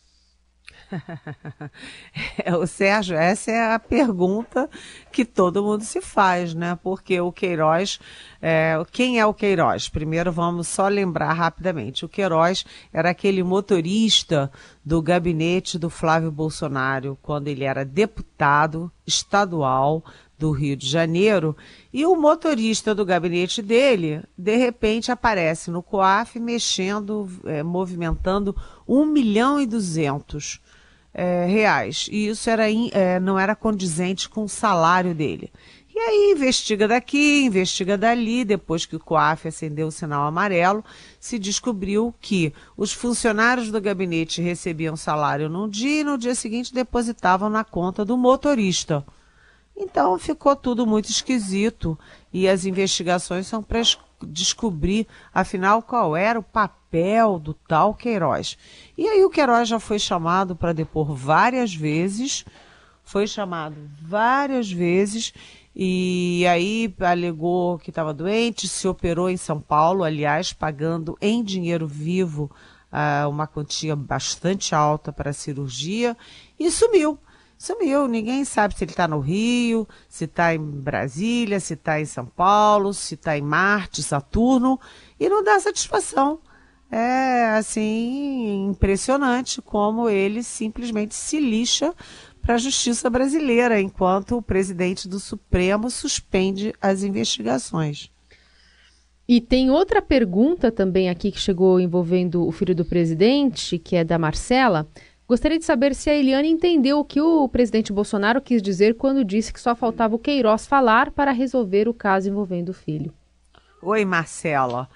É, 2.44 2.54
o 2.54 2.66
Sérgio, 2.66 3.16
essa 3.16 3.50
é 3.50 3.74
a 3.74 3.78
pergunta 3.78 4.68
que 5.10 5.24
todo 5.24 5.62
mundo 5.62 5.82
se 5.82 6.00
faz, 6.00 6.54
né? 6.54 6.78
Porque 6.82 7.20
o 7.20 7.32
Queiroz, 7.32 7.98
é, 8.40 8.76
quem 8.92 9.18
é 9.18 9.26
o 9.26 9.34
Queiroz? 9.34 9.88
Primeiro 9.88 10.30
vamos 10.32 10.68
só 10.68 10.88
lembrar 10.88 11.32
rapidamente. 11.32 12.04
O 12.04 12.08
Queiroz 12.08 12.64
era 12.92 13.10
aquele 13.10 13.42
motorista 13.42 14.50
do 14.84 15.00
gabinete 15.00 15.78
do 15.78 15.88
Flávio 15.88 16.30
Bolsonaro 16.30 17.18
quando 17.22 17.48
ele 17.48 17.64
era 17.64 17.84
deputado 17.84 18.90
estadual 19.06 20.04
do 20.38 20.50
Rio 20.50 20.76
de 20.76 20.86
Janeiro, 20.86 21.56
e 21.92 22.04
o 22.04 22.16
motorista 22.16 22.94
do 22.94 23.04
gabinete 23.04 23.62
dele, 23.62 24.22
de 24.36 24.56
repente, 24.56 25.12
aparece 25.12 25.70
no 25.70 25.82
COAF 25.82 26.40
mexendo, 26.40 27.28
é, 27.44 27.62
movimentando 27.62 28.54
1 28.86 29.06
milhão 29.06 29.60
e 29.60 29.66
200 29.66 30.60
é, 31.14 31.46
reais. 31.46 32.08
E 32.10 32.26
isso 32.26 32.50
era, 32.50 32.64
é, 32.70 33.20
não 33.20 33.38
era 33.38 33.54
condizente 33.54 34.28
com 34.28 34.42
o 34.42 34.48
salário 34.48 35.14
dele. 35.14 35.50
E 35.94 35.98
aí 35.98 36.32
investiga 36.32 36.88
daqui, 36.88 37.44
investiga 37.44 37.96
dali, 37.96 38.44
depois 38.44 38.84
que 38.84 38.96
o 38.96 39.00
COAF 39.00 39.46
acendeu 39.46 39.86
o 39.86 39.92
sinal 39.92 40.26
amarelo, 40.26 40.84
se 41.20 41.38
descobriu 41.38 42.12
que 42.20 42.52
os 42.76 42.92
funcionários 42.92 43.70
do 43.70 43.80
gabinete 43.80 44.42
recebiam 44.42 44.96
salário 44.96 45.48
num 45.48 45.68
dia 45.68 46.00
e 46.00 46.04
no 46.04 46.18
dia 46.18 46.34
seguinte 46.34 46.74
depositavam 46.74 47.48
na 47.48 47.62
conta 47.62 48.04
do 48.04 48.16
motorista. 48.16 49.06
Então 49.76 50.18
ficou 50.18 50.56
tudo 50.56 50.84
muito 50.84 51.10
esquisito 51.10 51.96
e 52.32 52.48
as 52.48 52.64
investigações 52.64 53.46
são 53.46 53.62
descobrir, 54.22 55.06
afinal, 55.32 55.82
qual 55.82 56.16
era 56.16 56.38
o 56.38 56.42
papel 56.42 57.38
do 57.38 57.54
tal 57.54 57.94
Queiroz. 57.94 58.56
E 58.96 59.08
aí 59.08 59.24
o 59.24 59.30
Queiroz 59.30 59.68
já 59.68 59.80
foi 59.80 59.98
chamado 59.98 60.54
para 60.54 60.72
depor 60.72 61.14
várias 61.14 61.74
vezes, 61.74 62.44
foi 63.04 63.26
chamado 63.26 63.76
várias 64.00 64.70
vezes 64.70 65.32
e 65.76 66.46
aí 66.46 66.94
alegou 67.00 67.78
que 67.78 67.90
estava 67.90 68.14
doente, 68.14 68.68
se 68.68 68.86
operou 68.86 69.28
em 69.28 69.36
São 69.36 69.60
Paulo, 69.60 70.04
aliás, 70.04 70.52
pagando 70.52 71.18
em 71.20 71.42
dinheiro 71.42 71.86
vivo 71.86 72.50
uh, 72.92 73.28
uma 73.28 73.46
quantia 73.46 73.96
bastante 73.96 74.74
alta 74.74 75.12
para 75.12 75.30
a 75.30 75.34
cirurgia 75.34 76.16
e 76.58 76.70
sumiu 76.70 77.18
sumiu. 77.64 78.06
Ninguém 78.06 78.44
sabe 78.44 78.76
se 78.76 78.84
ele 78.84 78.92
está 78.92 79.08
no 79.08 79.20
Rio, 79.20 79.88
se 80.08 80.24
está 80.24 80.54
em 80.54 80.60
Brasília, 80.60 81.58
se 81.58 81.74
está 81.74 82.00
em 82.00 82.04
São 82.04 82.26
Paulo, 82.26 82.92
se 82.92 83.14
está 83.14 83.36
em 83.36 83.42
Marte, 83.42 84.02
Saturno, 84.02 84.78
e 85.18 85.28
não 85.28 85.42
dá 85.42 85.58
satisfação. 85.58 86.40
É 86.90 87.46
assim 87.56 88.66
impressionante 88.70 89.60
como 89.60 90.08
ele 90.08 90.42
simplesmente 90.42 91.14
se 91.14 91.40
lixa 91.40 91.94
para 92.40 92.54
a 92.54 92.58
justiça 92.58 93.08
brasileira, 93.08 93.80
enquanto 93.80 94.36
o 94.36 94.42
presidente 94.42 95.08
do 95.08 95.18
Supremo 95.18 95.90
suspende 95.90 96.74
as 96.80 97.02
investigações. 97.02 98.10
E 99.26 99.40
tem 99.40 99.70
outra 99.70 100.02
pergunta 100.02 100.70
também 100.70 101.08
aqui 101.08 101.32
que 101.32 101.40
chegou 101.40 101.80
envolvendo 101.80 102.46
o 102.46 102.52
filho 102.52 102.74
do 102.74 102.84
presidente, 102.84 103.78
que 103.78 103.96
é 103.96 104.04
da 104.04 104.18
Marcela. 104.18 104.86
Gostaria 105.26 105.58
de 105.58 105.64
saber 105.64 105.94
se 105.94 106.10
a 106.10 106.14
Eliane 106.14 106.50
entendeu 106.50 106.98
o 106.98 107.04
que 107.04 107.20
o 107.20 107.48
presidente 107.48 107.92
Bolsonaro 107.92 108.42
quis 108.42 108.60
dizer 108.60 108.94
quando 108.96 109.24
disse 109.24 109.52
que 109.52 109.60
só 109.60 109.74
faltava 109.74 110.14
o 110.14 110.18
Queiroz 110.18 110.66
falar 110.66 111.10
para 111.10 111.32
resolver 111.32 111.88
o 111.88 111.94
caso 111.94 112.28
envolvendo 112.28 112.68
o 112.68 112.74
filho. 112.74 113.12
Oi, 113.80 114.04
Marcela. 114.04 114.88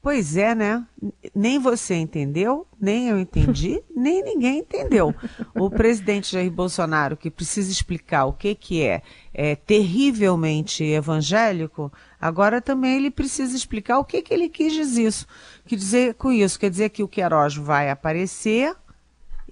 Pois 0.00 0.36
é, 0.36 0.54
né? 0.54 0.86
Nem 1.34 1.58
você 1.58 1.94
entendeu, 1.94 2.66
nem 2.78 3.08
eu 3.08 3.18
entendi, 3.18 3.82
nem 3.94 4.22
ninguém 4.22 4.58
entendeu. 4.58 5.14
O 5.54 5.70
presidente 5.70 6.32
Jair 6.32 6.50
Bolsonaro, 6.50 7.16
que 7.16 7.30
precisa 7.30 7.72
explicar 7.72 8.26
o 8.26 8.34
que, 8.34 8.54
que 8.54 8.82
é, 8.82 9.00
é 9.32 9.56
terrivelmente 9.56 10.84
evangélico, 10.84 11.90
agora 12.20 12.60
também 12.60 12.96
ele 12.96 13.10
precisa 13.10 13.56
explicar 13.56 13.98
o 13.98 14.04
que, 14.04 14.20
que 14.20 14.34
ele 14.34 14.50
quis 14.50 14.74
dizer 14.74 15.06
isso. 15.06 15.26
Que 15.64 15.74
dizer 15.74 16.14
com 16.14 16.30
isso? 16.30 16.60
Quer 16.60 16.68
dizer 16.68 16.90
que 16.90 17.02
o 17.02 17.08
Queiroz 17.08 17.56
vai 17.56 17.88
aparecer 17.88 18.76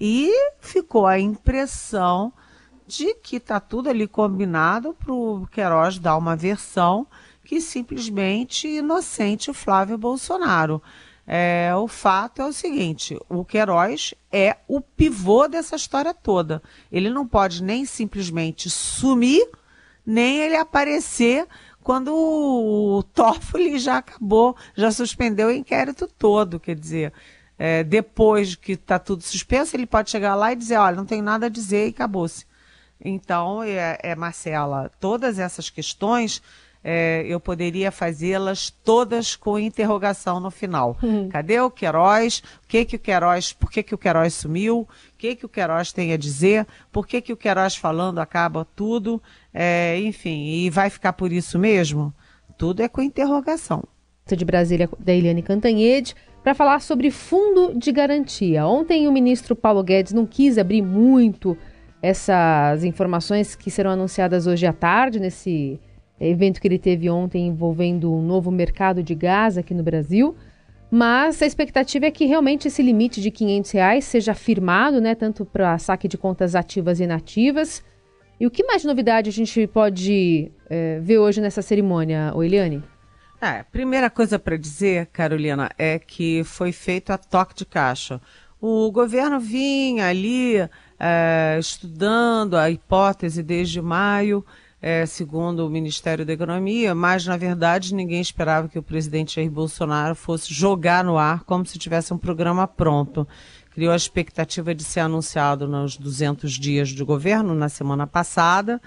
e 0.00 0.32
ficou 0.61 1.06
a 1.06 1.18
impressão 1.18 2.32
de 2.87 3.14
que 3.14 3.37
está 3.37 3.61
tudo 3.61 3.88
ali 3.88 4.06
combinado 4.06 4.94
para 4.94 5.12
o 5.12 5.46
Queiroz 5.50 5.99
dar 5.99 6.16
uma 6.16 6.37
versão 6.37 7.06
que 7.44 7.61
simplesmente 7.61 8.68
inocente 8.68 9.50
o 9.50 9.54
Flávio 9.54 9.96
Bolsonaro. 9.96 10.82
É, 11.26 11.72
o 11.76 11.87
fato 11.87 12.42
é 12.42 12.46
o 12.46 12.52
seguinte: 12.52 13.18
o 13.28 13.44
Queiroz 13.44 14.14
é 14.30 14.56
o 14.66 14.80
pivô 14.80 15.46
dessa 15.46 15.76
história 15.76 16.12
toda. 16.12 16.62
Ele 16.90 17.08
não 17.08 17.26
pode 17.26 17.62
nem 17.62 17.84
simplesmente 17.84 18.68
sumir, 18.68 19.49
nem 20.04 20.38
ele 20.38 20.56
aparecer 20.56 21.46
quando 21.82 22.14
o 22.14 23.02
Toffoli 23.14 23.78
já 23.78 23.99
acabou, 23.99 24.56
já 24.75 24.90
suspendeu 24.90 25.49
o 25.49 25.52
inquérito 25.52 26.06
todo. 26.06 26.61
Quer 26.61 26.76
dizer, 26.76 27.12
é, 27.64 27.85
depois 27.85 28.57
que 28.57 28.73
está 28.73 28.99
tudo 28.99 29.23
suspenso, 29.23 29.76
ele 29.76 29.87
pode 29.87 30.11
chegar 30.11 30.35
lá 30.35 30.52
e 30.52 30.57
dizer, 30.57 30.78
olha, 30.78 30.97
não 30.97 31.07
tenho 31.07 31.23
nada 31.23 31.47
a 31.47 31.49
dizer 31.49 31.87
e 31.87 31.90
acabou-se. 31.90 32.45
Então, 33.00 33.62
é, 33.62 33.97
é, 34.02 34.16
Marcela, 34.16 34.90
todas 34.99 35.38
essas 35.38 35.71
questões 35.71 36.42
é, 36.83 37.25
eu 37.25 37.38
poderia 37.38 37.92
fazê-las 37.92 38.69
todas 38.69 39.37
com 39.37 39.61
interrogação 39.61 40.40
no 40.40 40.50
final. 40.50 40.99
Uhum. 41.00 41.28
Cadê 41.28 41.61
o 41.61 41.71
Queiroz? 41.71 42.42
O 42.64 42.66
que 42.66 42.85
que 42.85 42.97
o 42.97 42.99
Queiroz, 42.99 43.52
por 43.52 43.71
que 43.71 43.85
que 43.85 43.95
o 43.95 43.99
Queiroz 43.99 44.35
sumiu? 44.35 44.81
O 44.81 44.88
que 45.16 45.37
que 45.37 45.47
o 45.47 45.49
Queiroz 45.49 45.92
tem 45.92 46.12
a 46.12 46.16
dizer? 46.16 46.66
Por 46.90 47.07
que 47.07 47.21
que 47.21 47.33
o 47.33 47.37
Queiroz 47.37 47.76
falando 47.76 48.19
acaba 48.19 48.66
tudo? 48.75 49.23
É, 49.54 50.00
enfim, 50.00 50.47
e 50.47 50.69
vai 50.69 50.90
ficar 50.90 51.12
por 51.12 51.31
isso 51.31 51.61
mesmo? 51.61 52.12
Tudo 52.59 52.83
é 52.83 52.88
com 52.88 53.00
interrogação. 53.00 53.85
De 54.26 54.45
Brasília, 54.45 54.88
da 54.99 55.12
Eliane 55.12 55.42
Cantanhede 55.42 56.16
para 56.42 56.54
falar 56.54 56.80
sobre 56.80 57.11
fundo 57.11 57.72
de 57.75 57.92
garantia. 57.92 58.66
Ontem 58.66 59.06
o 59.06 59.12
ministro 59.12 59.54
Paulo 59.54 59.82
Guedes 59.82 60.12
não 60.12 60.26
quis 60.26 60.58
abrir 60.58 60.82
muito 60.82 61.56
essas 62.02 62.82
informações 62.82 63.54
que 63.54 63.70
serão 63.70 63.92
anunciadas 63.92 64.46
hoje 64.46 64.66
à 64.66 64.72
tarde 64.72 65.20
nesse 65.20 65.78
evento 66.20 66.61
que 66.61 66.66
ele 66.66 66.78
teve 66.78 67.08
ontem 67.08 67.46
envolvendo 67.46 68.12
um 68.12 68.22
novo 68.22 68.50
mercado 68.50 69.02
de 69.02 69.14
gás 69.14 69.56
aqui 69.56 69.72
no 69.72 69.82
Brasil. 69.82 70.34
Mas 70.90 71.40
a 71.40 71.46
expectativa 71.46 72.06
é 72.06 72.11
que 72.11 72.26
realmente 72.26 72.68
esse 72.68 72.82
limite 72.82 73.20
de 73.20 73.30
500 73.30 73.70
reais 73.70 74.04
seja 74.04 74.34
firmado, 74.34 75.00
né, 75.00 75.14
tanto 75.14 75.44
para 75.44 75.78
saque 75.78 76.06
de 76.06 76.18
contas 76.18 76.54
ativas 76.54 77.00
e 77.00 77.04
inativas. 77.04 77.82
E 78.38 78.46
o 78.46 78.50
que 78.50 78.64
mais 78.64 78.82
de 78.82 78.88
novidade 78.88 79.30
a 79.30 79.32
gente 79.32 79.66
pode 79.68 80.50
é, 80.68 80.99
ver 81.00 81.18
hoje 81.18 81.40
nessa 81.40 81.62
cerimônia, 81.62 82.32
Eliane? 82.37 82.82
É, 83.44 83.64
primeira 83.64 84.08
coisa 84.08 84.38
para 84.38 84.56
dizer, 84.56 85.06
Carolina, 85.06 85.68
é 85.76 85.99
que 85.99 86.44
foi 86.44 86.70
feito 86.70 87.11
a 87.11 87.18
toque 87.18 87.56
de 87.56 87.64
caixa. 87.66 88.20
O 88.61 88.88
governo 88.92 89.40
vinha 89.40 90.06
ali 90.06 90.58
é, 90.96 91.56
estudando 91.58 92.56
a 92.56 92.70
hipótese 92.70 93.42
desde 93.42 93.82
maio, 93.82 94.46
é, 94.80 95.04
segundo 95.06 95.66
o 95.66 95.70
Ministério 95.70 96.25
da 96.25 96.32
Economia, 96.32 96.94
mas 96.94 97.26
na 97.26 97.37
verdade 97.37 97.92
ninguém 97.92 98.20
esperava 98.20 98.68
que 98.68 98.78
o 98.78 98.82
presidente 98.82 99.34
Jair 99.34 99.50
Bolsonaro 99.50 100.14
fosse 100.14 100.54
jogar 100.54 101.02
no 101.02 101.18
ar 101.18 101.42
como 101.42 101.66
se 101.66 101.80
tivesse 101.80 102.14
um 102.14 102.18
programa 102.18 102.68
pronto. 102.68 103.26
criou 103.72 103.92
a 103.92 103.96
expectativa 103.96 104.72
de 104.72 104.84
ser 104.84 105.00
anunciado 105.00 105.66
nos 105.66 105.96
200 105.96 106.52
dias 106.52 106.90
de 106.90 107.02
governo 107.02 107.56
na 107.56 107.68
semana 107.68 108.06
passada. 108.06 108.80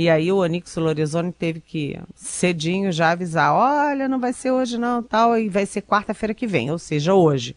E 0.00 0.08
aí 0.08 0.32
o 0.32 0.38
Onix 0.38 0.76
Lorenzoni 0.76 1.30
teve 1.30 1.60
que 1.60 2.00
cedinho 2.14 2.90
já 2.90 3.10
avisar, 3.10 3.52
olha, 3.52 4.08
não 4.08 4.18
vai 4.18 4.32
ser 4.32 4.50
hoje 4.50 4.78
não, 4.78 5.02
tal, 5.02 5.38
e 5.38 5.50
vai 5.50 5.66
ser 5.66 5.82
quarta-feira 5.82 6.32
que 6.32 6.46
vem, 6.46 6.70
ou 6.70 6.78
seja, 6.78 7.12
hoje. 7.12 7.54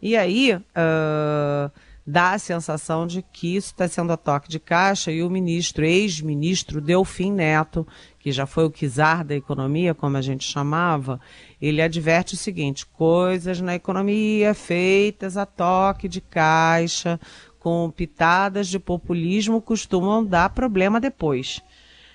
E 0.00 0.16
aí 0.16 0.54
uh, 0.54 1.70
dá 2.06 2.32
a 2.32 2.38
sensação 2.38 3.06
de 3.06 3.20
que 3.20 3.56
isso 3.56 3.72
está 3.72 3.86
sendo 3.86 4.10
a 4.10 4.16
toque 4.16 4.48
de 4.48 4.58
caixa 4.58 5.12
e 5.12 5.22
o 5.22 5.28
ministro, 5.28 5.84
ex-ministro 5.84 6.80
Delfim 6.80 7.30
Neto, 7.30 7.86
que 8.18 8.32
já 8.32 8.46
foi 8.46 8.64
o 8.64 8.70
czar 8.70 9.22
da 9.22 9.36
economia, 9.36 9.92
como 9.92 10.16
a 10.16 10.22
gente 10.22 10.44
chamava, 10.44 11.20
ele 11.60 11.82
adverte 11.82 12.32
o 12.32 12.38
seguinte: 12.38 12.86
coisas 12.86 13.60
na 13.60 13.74
economia 13.74 14.54
feitas 14.54 15.36
a 15.36 15.44
toque 15.44 16.08
de 16.08 16.22
caixa, 16.22 17.20
com 17.60 17.92
pitadas 17.94 18.66
de 18.66 18.78
populismo, 18.78 19.60
costumam 19.60 20.24
dar 20.24 20.48
problema 20.48 20.98
depois. 20.98 21.60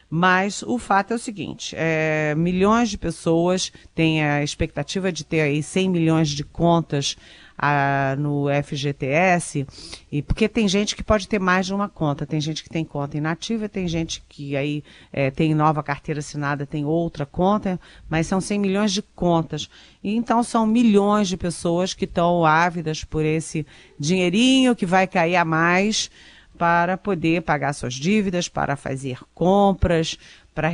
Mas 0.09 0.63
o 0.63 0.77
fato 0.77 1.11
é 1.11 1.15
o 1.15 1.19
seguinte: 1.19 1.75
é, 1.77 2.33
milhões 2.35 2.89
de 2.89 2.97
pessoas 2.97 3.71
têm 3.93 4.23
a 4.23 4.43
expectativa 4.43 5.11
de 5.11 5.25
ter 5.25 5.41
aí 5.41 5.61
100 5.61 5.89
milhões 5.89 6.29
de 6.29 6.43
contas 6.43 7.17
a, 7.57 8.15
no 8.17 8.45
FGTS, 8.63 9.65
e 10.11 10.21
porque 10.21 10.47
tem 10.47 10.67
gente 10.67 10.95
que 10.95 11.03
pode 11.03 11.27
ter 11.27 11.39
mais 11.39 11.65
de 11.65 11.73
uma 11.73 11.89
conta, 11.89 12.25
tem 12.25 12.39
gente 12.39 12.63
que 12.63 12.69
tem 12.69 12.85
conta 12.85 13.17
inativa, 13.17 13.67
tem 13.67 13.87
gente 13.87 14.23
que 14.29 14.55
aí 14.55 14.83
é, 15.11 15.31
tem 15.31 15.55
nova 15.55 15.81
carteira 15.81 16.19
assinada, 16.19 16.67
tem 16.67 16.85
outra 16.85 17.25
conta, 17.25 17.79
mas 18.07 18.27
são 18.27 18.39
100 18.39 18.59
milhões 18.59 18.93
de 18.93 19.01
contas. 19.01 19.69
E 20.03 20.15
então 20.15 20.43
são 20.43 20.67
milhões 20.67 21.27
de 21.27 21.35
pessoas 21.35 21.93
que 21.93 22.05
estão 22.05 22.45
ávidas 22.45 23.03
por 23.03 23.25
esse 23.25 23.65
dinheirinho 23.99 24.75
que 24.75 24.85
vai 24.85 25.07
cair 25.07 25.35
a 25.35 25.43
mais 25.43 26.11
para 26.57 26.97
poder 26.97 27.41
pagar 27.41 27.73
suas 27.73 27.93
dívidas, 27.93 28.49
para 28.49 28.75
fazer 28.75 29.19
compras, 29.33 30.17
para, 30.53 30.71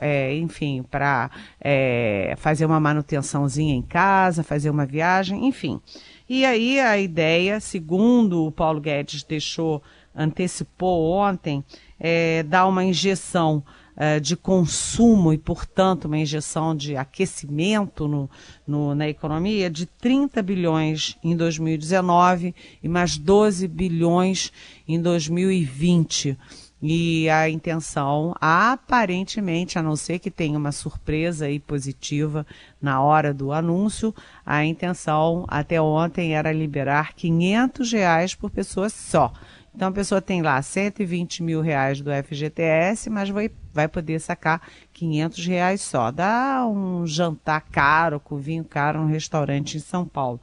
é, 0.00 0.36
enfim, 0.36 0.82
para 0.82 1.30
é, 1.60 2.34
fazer 2.36 2.66
uma 2.66 2.80
manutençãozinha 2.80 3.74
em 3.74 3.82
casa, 3.82 4.42
fazer 4.42 4.68
uma 4.68 4.84
viagem, 4.84 5.46
enfim. 5.46 5.80
E 6.28 6.44
aí 6.44 6.80
a 6.80 6.98
ideia, 6.98 7.60
segundo 7.60 8.46
o 8.46 8.50
Paulo 8.50 8.80
Guedes 8.80 9.22
deixou, 9.22 9.82
antecipou 10.14 11.12
ontem, 11.12 11.64
é 12.00 12.42
dar 12.42 12.66
uma 12.66 12.84
injeção 12.84 13.62
uh, 13.96 14.20
de 14.20 14.36
consumo 14.36 15.32
e, 15.32 15.38
portanto, 15.38 16.06
uma 16.06 16.18
injeção 16.18 16.74
de 16.74 16.96
aquecimento 16.96 18.06
no, 18.08 18.30
no, 18.66 18.94
na 18.94 19.08
economia 19.08 19.70
de 19.70 19.86
30 19.86 20.42
bilhões 20.42 21.16
em 21.22 21.36
2019 21.36 22.54
e 22.82 22.88
mais 22.88 23.16
12 23.16 23.68
bilhões 23.68 24.52
em 24.86 25.00
2020. 25.00 26.36
E 26.84 27.30
a 27.30 27.48
intenção, 27.48 28.34
aparentemente, 28.40 29.78
a 29.78 29.82
não 29.82 29.94
ser 29.94 30.18
que 30.18 30.32
tenha 30.32 30.58
uma 30.58 30.72
surpresa 30.72 31.46
aí 31.46 31.60
positiva 31.60 32.44
na 32.80 33.00
hora 33.00 33.32
do 33.32 33.52
anúncio, 33.52 34.12
a 34.44 34.64
intenção 34.64 35.44
até 35.46 35.80
ontem 35.80 36.34
era 36.34 36.50
liberar 36.50 37.14
500 37.14 37.92
reais 37.92 38.34
por 38.34 38.50
pessoa 38.50 38.88
só. 38.88 39.32
Então 39.74 39.88
a 39.88 39.92
pessoa 39.92 40.20
tem 40.20 40.42
lá 40.42 40.60
120 40.60 41.42
mil 41.42 41.60
reais 41.60 42.00
do 42.00 42.10
FGTS, 42.10 43.08
mas 43.08 43.30
vai, 43.30 43.50
vai 43.72 43.88
poder 43.88 44.20
sacar 44.20 44.60
500 44.92 45.46
reais 45.46 45.80
só. 45.80 46.10
Dá 46.10 46.66
um 46.66 47.06
jantar 47.06 47.62
caro, 47.70 48.20
com 48.20 48.36
vinho 48.36 48.64
caro, 48.64 49.00
num 49.00 49.06
restaurante 49.06 49.78
em 49.78 49.80
São 49.80 50.06
Paulo. 50.06 50.40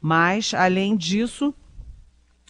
Mas, 0.00 0.52
além 0.52 0.96
disso, 0.96 1.54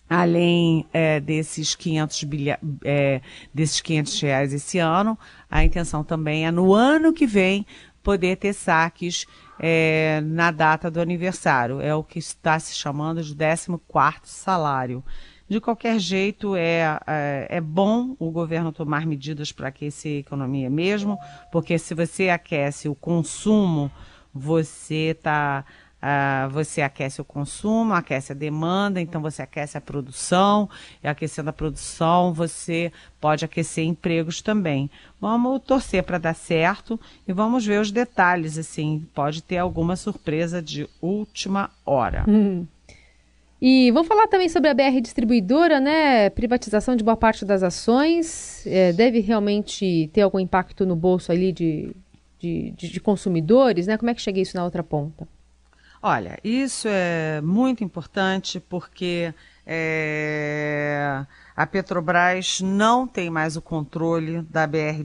além 0.09 0.87
é, 0.93 1.21
desses 1.21 1.75
500 1.75 2.25
bilha, 2.25 2.59
é, 2.83 3.21
desses 3.53 3.81
500 3.83 4.21
reais 4.21 4.53
esse 4.55 4.79
ano, 4.79 5.19
a 5.51 5.63
intenção 5.63 6.03
também 6.03 6.47
é 6.47 6.51
no 6.51 6.73
ano 6.73 7.13
que 7.13 7.27
vem 7.27 7.67
poder 8.03 8.37
ter 8.37 8.53
saques 8.53 9.27
é, 9.61 10.21
na 10.25 10.51
data 10.51 10.91
do 10.91 11.01
aniversário. 11.01 11.81
É 11.81 11.95
o 11.95 12.03
que 12.03 12.19
está 12.19 12.59
se 12.59 12.75
chamando 12.75 13.23
de 13.23 13.35
14 13.35 13.79
salário. 14.25 15.05
De 15.53 15.61
qualquer 15.61 15.99
jeito, 15.99 16.57
é, 16.57 16.99
é, 17.07 17.47
é 17.51 17.61
bom 17.61 18.17
o 18.19 18.31
governo 18.31 18.73
tomar 18.73 19.05
medidas 19.05 19.53
para 19.53 19.69
aquecer 19.69 20.17
a 20.17 20.21
economia 20.21 20.71
mesmo, 20.71 21.19
porque 21.53 21.79
se 21.79 21.93
você 21.93 22.31
aquece 22.31 22.89
o 22.89 22.95
consumo, 22.95 23.91
você 24.33 25.11
está 25.11 25.63
Uh, 26.03 26.51
você 26.51 26.83
aquece 26.83 27.21
o 27.21 27.25
consumo, 27.25 27.95
aquece 27.95 28.33
a 28.33 28.35
demanda, 28.35 29.01
então 29.01 29.23
você 29.23 29.41
aquece 29.41 29.79
a 29.79 29.81
produção, 29.81 30.69
e 31.01 31.07
aquecendo 31.07 31.51
a 31.51 31.53
produção 31.53 32.33
você 32.33 32.93
pode 33.21 33.45
aquecer 33.45 33.85
empregos 33.85 34.43
também. 34.43 34.91
Vamos 35.21 35.63
torcer 35.63 36.03
para 36.03 36.19
dar 36.19 36.35
certo 36.35 36.99
e 37.25 37.33
vamos 37.33 37.65
ver 37.65 37.81
os 37.81 37.93
detalhes, 37.93 38.59
assim, 38.59 39.07
pode 39.15 39.45
ter 39.45 39.59
alguma 39.59 39.95
surpresa 39.95 40.61
de 40.61 40.89
última 41.01 41.71
hora. 41.87 42.25
Hum. 42.27 42.67
E 43.65 43.93
vamos 43.93 44.09
falar 44.09 44.27
também 44.27 44.49
sobre 44.49 44.69
a 44.69 44.75
BR 44.75 45.01
Distribuidora, 45.01 45.79
né? 45.79 46.29
Privatização 46.31 46.97
de 46.97 47.05
boa 47.05 47.17
parte 47.17 47.45
das 47.45 47.63
ações. 47.63 48.67
É, 48.67 48.93
deve 48.93 49.21
realmente 49.21 50.11
ter 50.13 50.23
algum 50.23 50.41
impacto 50.41 50.85
no 50.85 50.97
bolso 50.97 51.31
ali 51.31 51.53
de, 51.53 51.95
de, 52.41 52.73
de, 52.73 52.89
de 52.89 53.01
consumidores, 53.01 53.87
né? 53.87 53.97
Como 53.97 54.11
é 54.11 54.15
que 54.15 54.21
chega 54.21 54.41
isso 54.41 54.57
na 54.57 54.65
outra 54.65 54.83
ponta? 54.83 55.29
Olha, 56.03 56.41
isso 56.43 56.89
é 56.89 57.41
muito 57.41 57.85
importante 57.85 58.59
porque 58.59 59.33
é, 59.67 61.25
a 61.55 61.67
Petrobras 61.67 62.61
não 62.61 63.07
tem 63.07 63.31
mais 63.31 63.57
o 63.57 63.63
controle 63.63 64.43
da 64.43 64.67
BR 64.67 65.05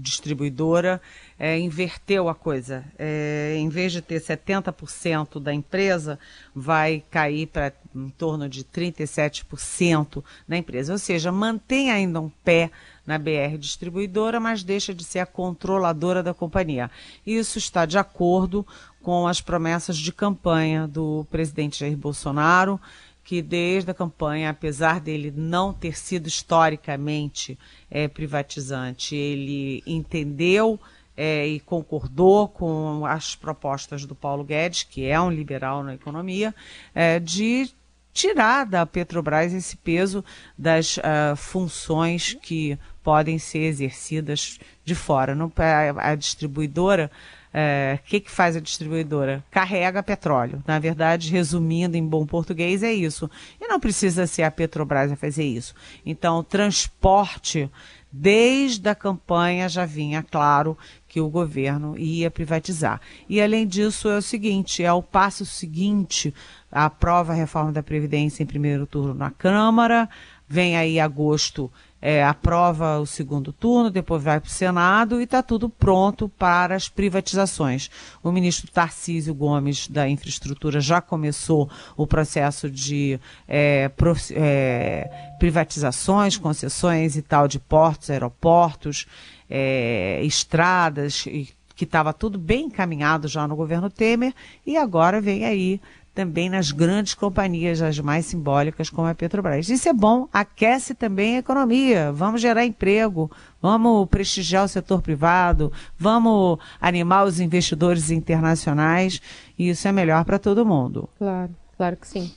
distribuidora, 0.00 1.00
é, 1.38 1.58
inverteu 1.58 2.28
a 2.28 2.34
coisa. 2.34 2.84
É, 2.98 3.54
em 3.58 3.68
vez 3.68 3.92
de 3.92 4.00
ter 4.00 4.20
70% 4.20 5.38
da 5.38 5.52
empresa, 5.52 6.18
vai 6.54 7.02
cair 7.10 7.46
para 7.46 7.72
em 7.94 8.08
torno 8.08 8.48
de 8.48 8.64
37% 8.64 10.24
da 10.48 10.56
empresa. 10.56 10.92
Ou 10.92 10.98
seja, 10.98 11.30
mantém 11.30 11.90
ainda 11.90 12.20
um 12.20 12.30
pé 12.42 12.70
na 13.06 13.18
BR 13.18 13.58
distribuidora, 13.58 14.40
mas 14.40 14.62
deixa 14.62 14.94
de 14.94 15.04
ser 15.04 15.18
a 15.18 15.26
controladora 15.26 16.22
da 16.22 16.32
companhia. 16.32 16.90
Isso 17.26 17.58
está 17.58 17.84
de 17.84 17.98
acordo 17.98 18.66
com 19.02 19.26
as 19.26 19.40
promessas 19.40 19.98
de 19.98 20.12
campanha 20.12 20.86
do 20.86 21.26
presidente 21.30 21.80
Jair 21.80 21.96
Bolsonaro, 21.96 22.80
que 23.24 23.40
desde 23.40 23.90
a 23.90 23.94
campanha, 23.94 24.50
apesar 24.50 25.00
dele 25.00 25.32
não 25.34 25.72
ter 25.72 25.96
sido 25.96 26.26
historicamente 26.26 27.58
é, 27.90 28.08
privatizante, 28.08 29.14
ele 29.14 29.82
entendeu 29.86 30.78
é, 31.16 31.46
e 31.46 31.60
concordou 31.60 32.48
com 32.48 33.06
as 33.06 33.34
propostas 33.34 34.04
do 34.04 34.14
Paulo 34.14 34.44
Guedes, 34.44 34.82
que 34.82 35.06
é 35.06 35.20
um 35.20 35.30
liberal 35.30 35.84
na 35.84 35.94
economia, 35.94 36.54
é, 36.94 37.20
de 37.20 37.70
tirar 38.12 38.66
da 38.66 38.84
Petrobras 38.84 39.52
esse 39.52 39.76
peso 39.76 40.24
das 40.56 40.98
uh, 40.98 41.34
funções 41.36 42.34
que 42.42 42.78
podem 43.02 43.38
ser 43.38 43.60
exercidas 43.60 44.58
de 44.84 44.94
fora. 44.94 45.34
No, 45.34 45.50
a, 45.56 46.10
a 46.10 46.14
distribuidora 46.14 47.10
é, 47.52 47.98
que, 48.06 48.20
que 48.20 48.30
faz 48.30 48.56
a 48.56 48.60
distribuidora? 48.60 49.44
Carrega 49.50 50.02
petróleo. 50.02 50.62
Na 50.66 50.78
verdade, 50.78 51.30
resumindo 51.30 51.96
em 51.96 52.06
bom 52.06 52.24
português, 52.24 52.82
é 52.82 52.92
isso. 52.92 53.30
E 53.60 53.68
não 53.68 53.78
precisa 53.78 54.26
ser 54.26 54.44
a 54.44 54.50
Petrobras 54.50 55.12
a 55.12 55.16
fazer 55.16 55.44
isso. 55.44 55.74
Então, 56.04 56.38
o 56.38 56.42
transporte, 56.42 57.70
desde 58.10 58.88
a 58.88 58.94
campanha, 58.94 59.68
já 59.68 59.84
vinha 59.84 60.22
claro 60.22 60.78
que 61.06 61.20
o 61.20 61.28
governo 61.28 61.98
ia 61.98 62.30
privatizar. 62.30 63.00
E, 63.28 63.40
além 63.40 63.66
disso, 63.66 64.08
é 64.08 64.16
o 64.16 64.22
seguinte: 64.22 64.82
é 64.82 64.92
o 64.92 65.02
passo 65.02 65.44
seguinte, 65.44 66.32
aprova 66.70 67.32
a 67.32 67.36
reforma 67.36 67.70
da 67.70 67.82
Previdência 67.82 68.42
em 68.42 68.46
primeiro 68.46 68.86
turno 68.86 69.12
na 69.12 69.30
Câmara, 69.30 70.08
vem 70.48 70.76
aí 70.76 70.98
agosto 70.98 71.70
é, 72.02 72.24
aprova 72.24 72.98
o 72.98 73.06
segundo 73.06 73.52
turno, 73.52 73.88
depois 73.88 74.20
vai 74.20 74.40
para 74.40 74.48
o 74.48 74.50
Senado 74.50 75.20
e 75.20 75.24
está 75.24 75.40
tudo 75.40 75.68
pronto 75.68 76.28
para 76.28 76.74
as 76.74 76.88
privatizações. 76.88 77.88
O 78.24 78.32
ministro 78.32 78.68
Tarcísio 78.72 79.32
Gomes 79.32 79.86
da 79.86 80.08
Infraestrutura 80.08 80.80
já 80.80 81.00
começou 81.00 81.70
o 81.96 82.04
processo 82.04 82.68
de 82.68 83.20
é, 83.48 83.88
é, 84.32 85.10
privatizações, 85.38 86.36
concessões 86.36 87.16
e 87.16 87.22
tal 87.22 87.46
de 87.46 87.60
portos, 87.60 88.10
aeroportos, 88.10 89.06
é, 89.48 90.20
estradas, 90.24 91.24
e, 91.26 91.48
que 91.76 91.84
estava 91.84 92.12
tudo 92.12 92.38
bem 92.38 92.66
encaminhado 92.66 93.28
já 93.28 93.46
no 93.46 93.56
governo 93.56 93.88
Temer, 93.88 94.34
e 94.66 94.76
agora 94.76 95.20
vem 95.20 95.44
aí 95.44 95.80
também 96.14 96.50
nas 96.50 96.70
grandes 96.70 97.14
companhias, 97.14 97.80
as 97.80 97.98
mais 97.98 98.26
simbólicas, 98.26 98.90
como 98.90 99.08
a 99.08 99.14
Petrobras. 99.14 99.68
Isso 99.68 99.88
é 99.88 99.92
bom, 99.92 100.28
aquece 100.32 100.94
também 100.94 101.36
a 101.36 101.38
economia. 101.38 102.12
Vamos 102.12 102.40
gerar 102.40 102.66
emprego, 102.66 103.30
vamos 103.60 104.08
prestigiar 104.08 104.64
o 104.64 104.68
setor 104.68 105.00
privado, 105.00 105.72
vamos 105.98 106.58
animar 106.80 107.24
os 107.24 107.40
investidores 107.40 108.10
internacionais. 108.10 109.20
E 109.58 109.70
isso 109.70 109.88
é 109.88 109.92
melhor 109.92 110.24
para 110.24 110.38
todo 110.38 110.66
mundo. 110.66 111.08
Claro, 111.18 111.50
claro 111.76 111.96
que 111.96 112.06
sim. 112.06 112.32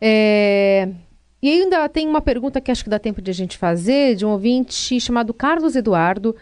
É... 0.00 0.88
E 1.42 1.50
ainda 1.50 1.88
tem 1.88 2.08
uma 2.08 2.20
pergunta 2.20 2.60
que 2.60 2.70
acho 2.70 2.82
que 2.82 2.90
dá 2.90 2.98
tempo 2.98 3.20
de 3.20 3.30
a 3.30 3.34
gente 3.34 3.58
fazer, 3.58 4.16
de 4.16 4.24
um 4.24 4.30
ouvinte 4.30 4.98
chamado 4.98 5.34
Carlos 5.34 5.76
Eduardo. 5.76 6.34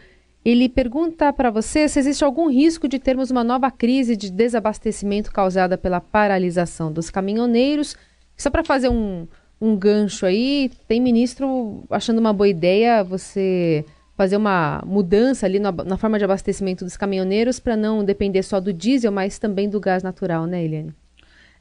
Ele 0.44 0.68
pergunta 0.68 1.32
para 1.32 1.50
você 1.50 1.88
se 1.88 1.98
existe 1.98 2.22
algum 2.22 2.50
risco 2.50 2.86
de 2.86 2.98
termos 2.98 3.30
uma 3.30 3.42
nova 3.42 3.70
crise 3.70 4.14
de 4.14 4.30
desabastecimento 4.30 5.32
causada 5.32 5.78
pela 5.78 6.00
paralisação 6.00 6.92
dos 6.92 7.08
caminhoneiros. 7.08 7.96
Só 8.36 8.50
para 8.50 8.62
fazer 8.62 8.90
um, 8.90 9.26
um 9.58 9.74
gancho 9.74 10.26
aí, 10.26 10.70
tem 10.86 11.00
ministro 11.00 11.84
achando 11.88 12.18
uma 12.18 12.32
boa 12.32 12.48
ideia 12.48 13.02
você 13.02 13.86
fazer 14.16 14.36
uma 14.36 14.82
mudança 14.86 15.46
ali 15.46 15.58
na, 15.58 15.72
na 15.72 15.96
forma 15.96 16.18
de 16.18 16.24
abastecimento 16.24 16.84
dos 16.84 16.96
caminhoneiros 16.96 17.58
para 17.58 17.76
não 17.76 18.04
depender 18.04 18.42
só 18.42 18.60
do 18.60 18.72
diesel, 18.72 19.10
mas 19.10 19.38
também 19.38 19.68
do 19.68 19.80
gás 19.80 20.02
natural, 20.02 20.46
né, 20.46 20.62
Eliane? 20.62 20.94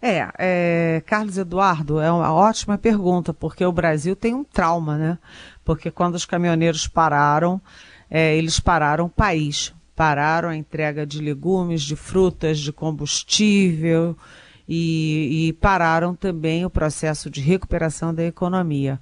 É, 0.01 0.27
é, 0.37 1.01
Carlos 1.05 1.37
Eduardo, 1.37 2.01
é 2.01 2.11
uma 2.11 2.33
ótima 2.33 2.77
pergunta, 2.77 3.33
porque 3.33 3.65
o 3.65 3.71
Brasil 3.71 4.17
tem 4.17 4.33
um 4.33 4.43
trauma, 4.43 4.97
né? 4.97 5.17
Porque 5.63 5.89
quando 5.89 6.15
os 6.15 6.25
caminhoneiros 6.25 6.87
pararam, 6.89 7.61
é, 8.15 8.37
eles 8.37 8.59
pararam 8.59 9.05
o 9.05 9.09
país, 9.09 9.73
pararam 9.95 10.49
a 10.49 10.55
entrega 10.55 11.03
de 11.03 11.19
legumes, 11.19 11.81
de 11.81 11.95
frutas, 11.95 12.59
de 12.59 12.71
combustível 12.71 14.15
e, 14.69 15.47
e 15.47 15.53
pararam 15.53 16.13
também 16.13 16.63
o 16.63 16.69
processo 16.69 17.27
de 17.27 17.41
recuperação 17.41 18.13
da 18.13 18.23
economia. 18.23 18.99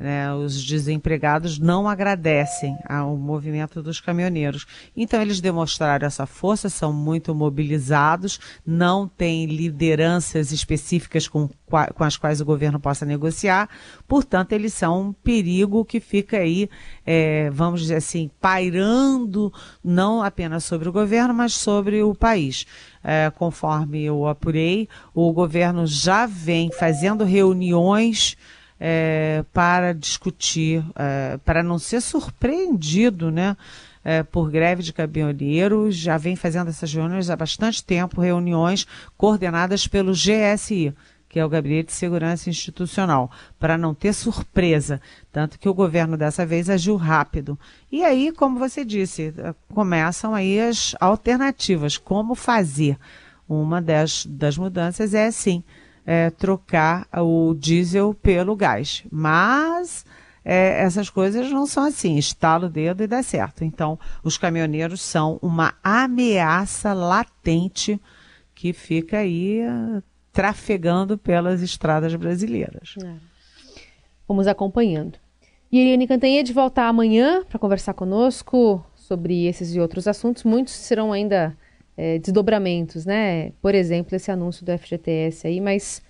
Né, 0.00 0.32
os 0.32 0.64
desempregados 0.64 1.58
não 1.58 1.86
agradecem 1.86 2.74
ao 2.88 3.18
movimento 3.18 3.82
dos 3.82 4.00
caminhoneiros. 4.00 4.64
Então, 4.96 5.20
eles 5.20 5.42
demonstraram 5.42 6.06
essa 6.06 6.24
força, 6.24 6.70
são 6.70 6.90
muito 6.90 7.34
mobilizados, 7.34 8.40
não 8.64 9.06
têm 9.06 9.44
lideranças 9.44 10.52
específicas 10.52 11.28
com, 11.28 11.50
com 11.94 12.02
as 12.02 12.16
quais 12.16 12.40
o 12.40 12.46
governo 12.46 12.80
possa 12.80 13.04
negociar, 13.04 13.68
portanto, 14.08 14.52
eles 14.52 14.72
são 14.72 15.08
um 15.08 15.12
perigo 15.12 15.84
que 15.84 16.00
fica 16.00 16.38
aí, 16.38 16.70
é, 17.04 17.50
vamos 17.50 17.82
dizer 17.82 17.96
assim, 17.96 18.30
pairando 18.40 19.52
não 19.84 20.22
apenas 20.22 20.64
sobre 20.64 20.88
o 20.88 20.92
governo, 20.92 21.34
mas 21.34 21.52
sobre 21.52 22.02
o 22.02 22.14
país. 22.14 22.66
É, 23.04 23.30
conforme 23.36 24.02
eu 24.02 24.26
apurei, 24.26 24.88
o 25.14 25.30
governo 25.30 25.86
já 25.86 26.24
vem 26.24 26.70
fazendo 26.72 27.22
reuniões 27.22 28.34
é, 28.80 29.44
para 29.52 29.92
discutir, 29.92 30.82
é, 30.96 31.38
para 31.44 31.62
não 31.62 31.78
ser 31.78 32.00
surpreendido, 32.00 33.30
né? 33.30 33.54
É, 34.02 34.22
por 34.22 34.50
greve 34.50 34.82
de 34.82 34.94
caminhoneiros, 34.94 35.94
já 35.94 36.16
vem 36.16 36.34
fazendo 36.34 36.68
essas 36.68 36.90
reuniões 36.90 37.28
há 37.28 37.36
bastante 37.36 37.84
tempo, 37.84 38.22
reuniões 38.22 38.86
coordenadas 39.14 39.86
pelo 39.86 40.12
GSI, 40.12 40.94
que 41.28 41.38
é 41.38 41.44
o 41.44 41.48
Gabinete 41.50 41.88
de 41.88 41.92
Segurança 41.92 42.48
Institucional, 42.48 43.30
para 43.58 43.76
não 43.76 43.94
ter 43.94 44.14
surpresa. 44.14 45.02
Tanto 45.30 45.58
que 45.58 45.68
o 45.68 45.74
governo 45.74 46.16
dessa 46.16 46.46
vez 46.46 46.70
agiu 46.70 46.96
rápido. 46.96 47.58
E 47.92 48.02
aí, 48.02 48.32
como 48.32 48.58
você 48.58 48.86
disse, 48.86 49.34
começam 49.68 50.34
aí 50.34 50.58
as 50.58 50.96
alternativas, 50.98 51.98
como 51.98 52.34
fazer. 52.34 52.98
Uma 53.46 53.82
das, 53.82 54.24
das 54.24 54.56
mudanças 54.56 55.12
é, 55.12 55.30
sim, 55.30 55.62
é, 56.06 56.30
trocar 56.30 57.06
o 57.12 57.54
diesel 57.54 58.14
pelo 58.14 58.56
gás. 58.56 59.04
Mas 59.10 60.04
é, 60.44 60.82
essas 60.82 61.10
coisas 61.10 61.50
não 61.50 61.66
são 61.66 61.84
assim, 61.84 62.16
estala 62.16 62.66
o 62.66 62.70
dedo 62.70 63.02
e 63.02 63.06
dá 63.06 63.22
certo. 63.22 63.64
Então, 63.64 63.98
os 64.22 64.38
caminhoneiros 64.38 65.00
são 65.00 65.38
uma 65.42 65.74
ameaça 65.82 66.92
latente 66.92 68.00
que 68.54 68.72
fica 68.72 69.18
aí 69.18 69.60
uh, 69.62 70.02
trafegando 70.32 71.16
pelas 71.16 71.62
estradas 71.62 72.14
brasileiras. 72.14 72.94
É. 73.02 73.14
Vamos 74.26 74.46
acompanhando. 74.46 75.18
E 75.72 75.78
Eliane 75.78 76.06
Cantanhede 76.06 76.52
volta 76.52 76.82
amanhã 76.82 77.44
para 77.44 77.58
conversar 77.58 77.94
conosco 77.94 78.84
sobre 78.94 79.46
esses 79.46 79.74
e 79.74 79.80
outros 79.80 80.06
assuntos. 80.08 80.42
Muitos 80.44 80.74
serão 80.74 81.12
ainda 81.12 81.56
é, 82.00 82.18
desdobramentos, 82.18 83.04
né? 83.04 83.52
Por 83.60 83.74
exemplo, 83.74 84.16
esse 84.16 84.30
anúncio 84.30 84.64
do 84.64 84.76
FGTS 84.76 85.46
aí, 85.46 85.60
mas 85.60 86.00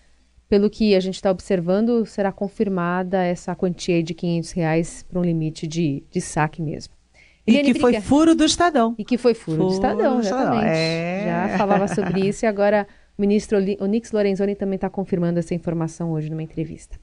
pelo 0.48 0.70
que 0.70 0.94
a 0.94 1.00
gente 1.00 1.16
está 1.16 1.32
observando, 1.32 2.06
será 2.06 2.30
confirmada 2.30 3.24
essa 3.24 3.56
quantia 3.56 4.00
de 4.00 4.14
500 4.14 4.52
reais 4.52 5.02
para 5.02 5.18
um 5.18 5.22
limite 5.22 5.66
de, 5.66 6.04
de 6.08 6.20
saque 6.20 6.62
mesmo. 6.62 6.94
E 7.44 7.50
Eliane 7.50 7.74
que 7.74 7.80
foi 7.80 8.00
furo 8.00 8.36
do 8.36 8.44
Estadão. 8.44 8.94
E 8.96 9.04
que 9.04 9.18
foi 9.18 9.34
furo, 9.34 9.56
furo 9.56 9.68
do 9.68 9.74
Estadão, 9.74 10.20
exatamente. 10.20 10.66
É... 10.66 11.24
Já 11.26 11.58
falava 11.58 11.88
sobre 11.88 12.28
isso 12.28 12.44
e 12.44 12.46
agora 12.46 12.86
o 13.18 13.20
ministro 13.20 13.58
Onix 13.80 14.12
Lorenzoni 14.12 14.54
também 14.54 14.76
está 14.76 14.88
confirmando 14.88 15.40
essa 15.40 15.54
informação 15.54 16.12
hoje 16.12 16.30
numa 16.30 16.42
entrevista. 16.42 17.00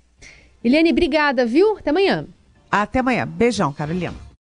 Eliane, 0.63 0.91
obrigada, 0.91 1.45
viu? 1.45 1.77
Até 1.77 1.89
amanhã. 1.89 2.25
Até 2.71 2.99
amanhã. 2.99 3.27
Beijão, 3.27 3.73
Carolina. 3.73 4.26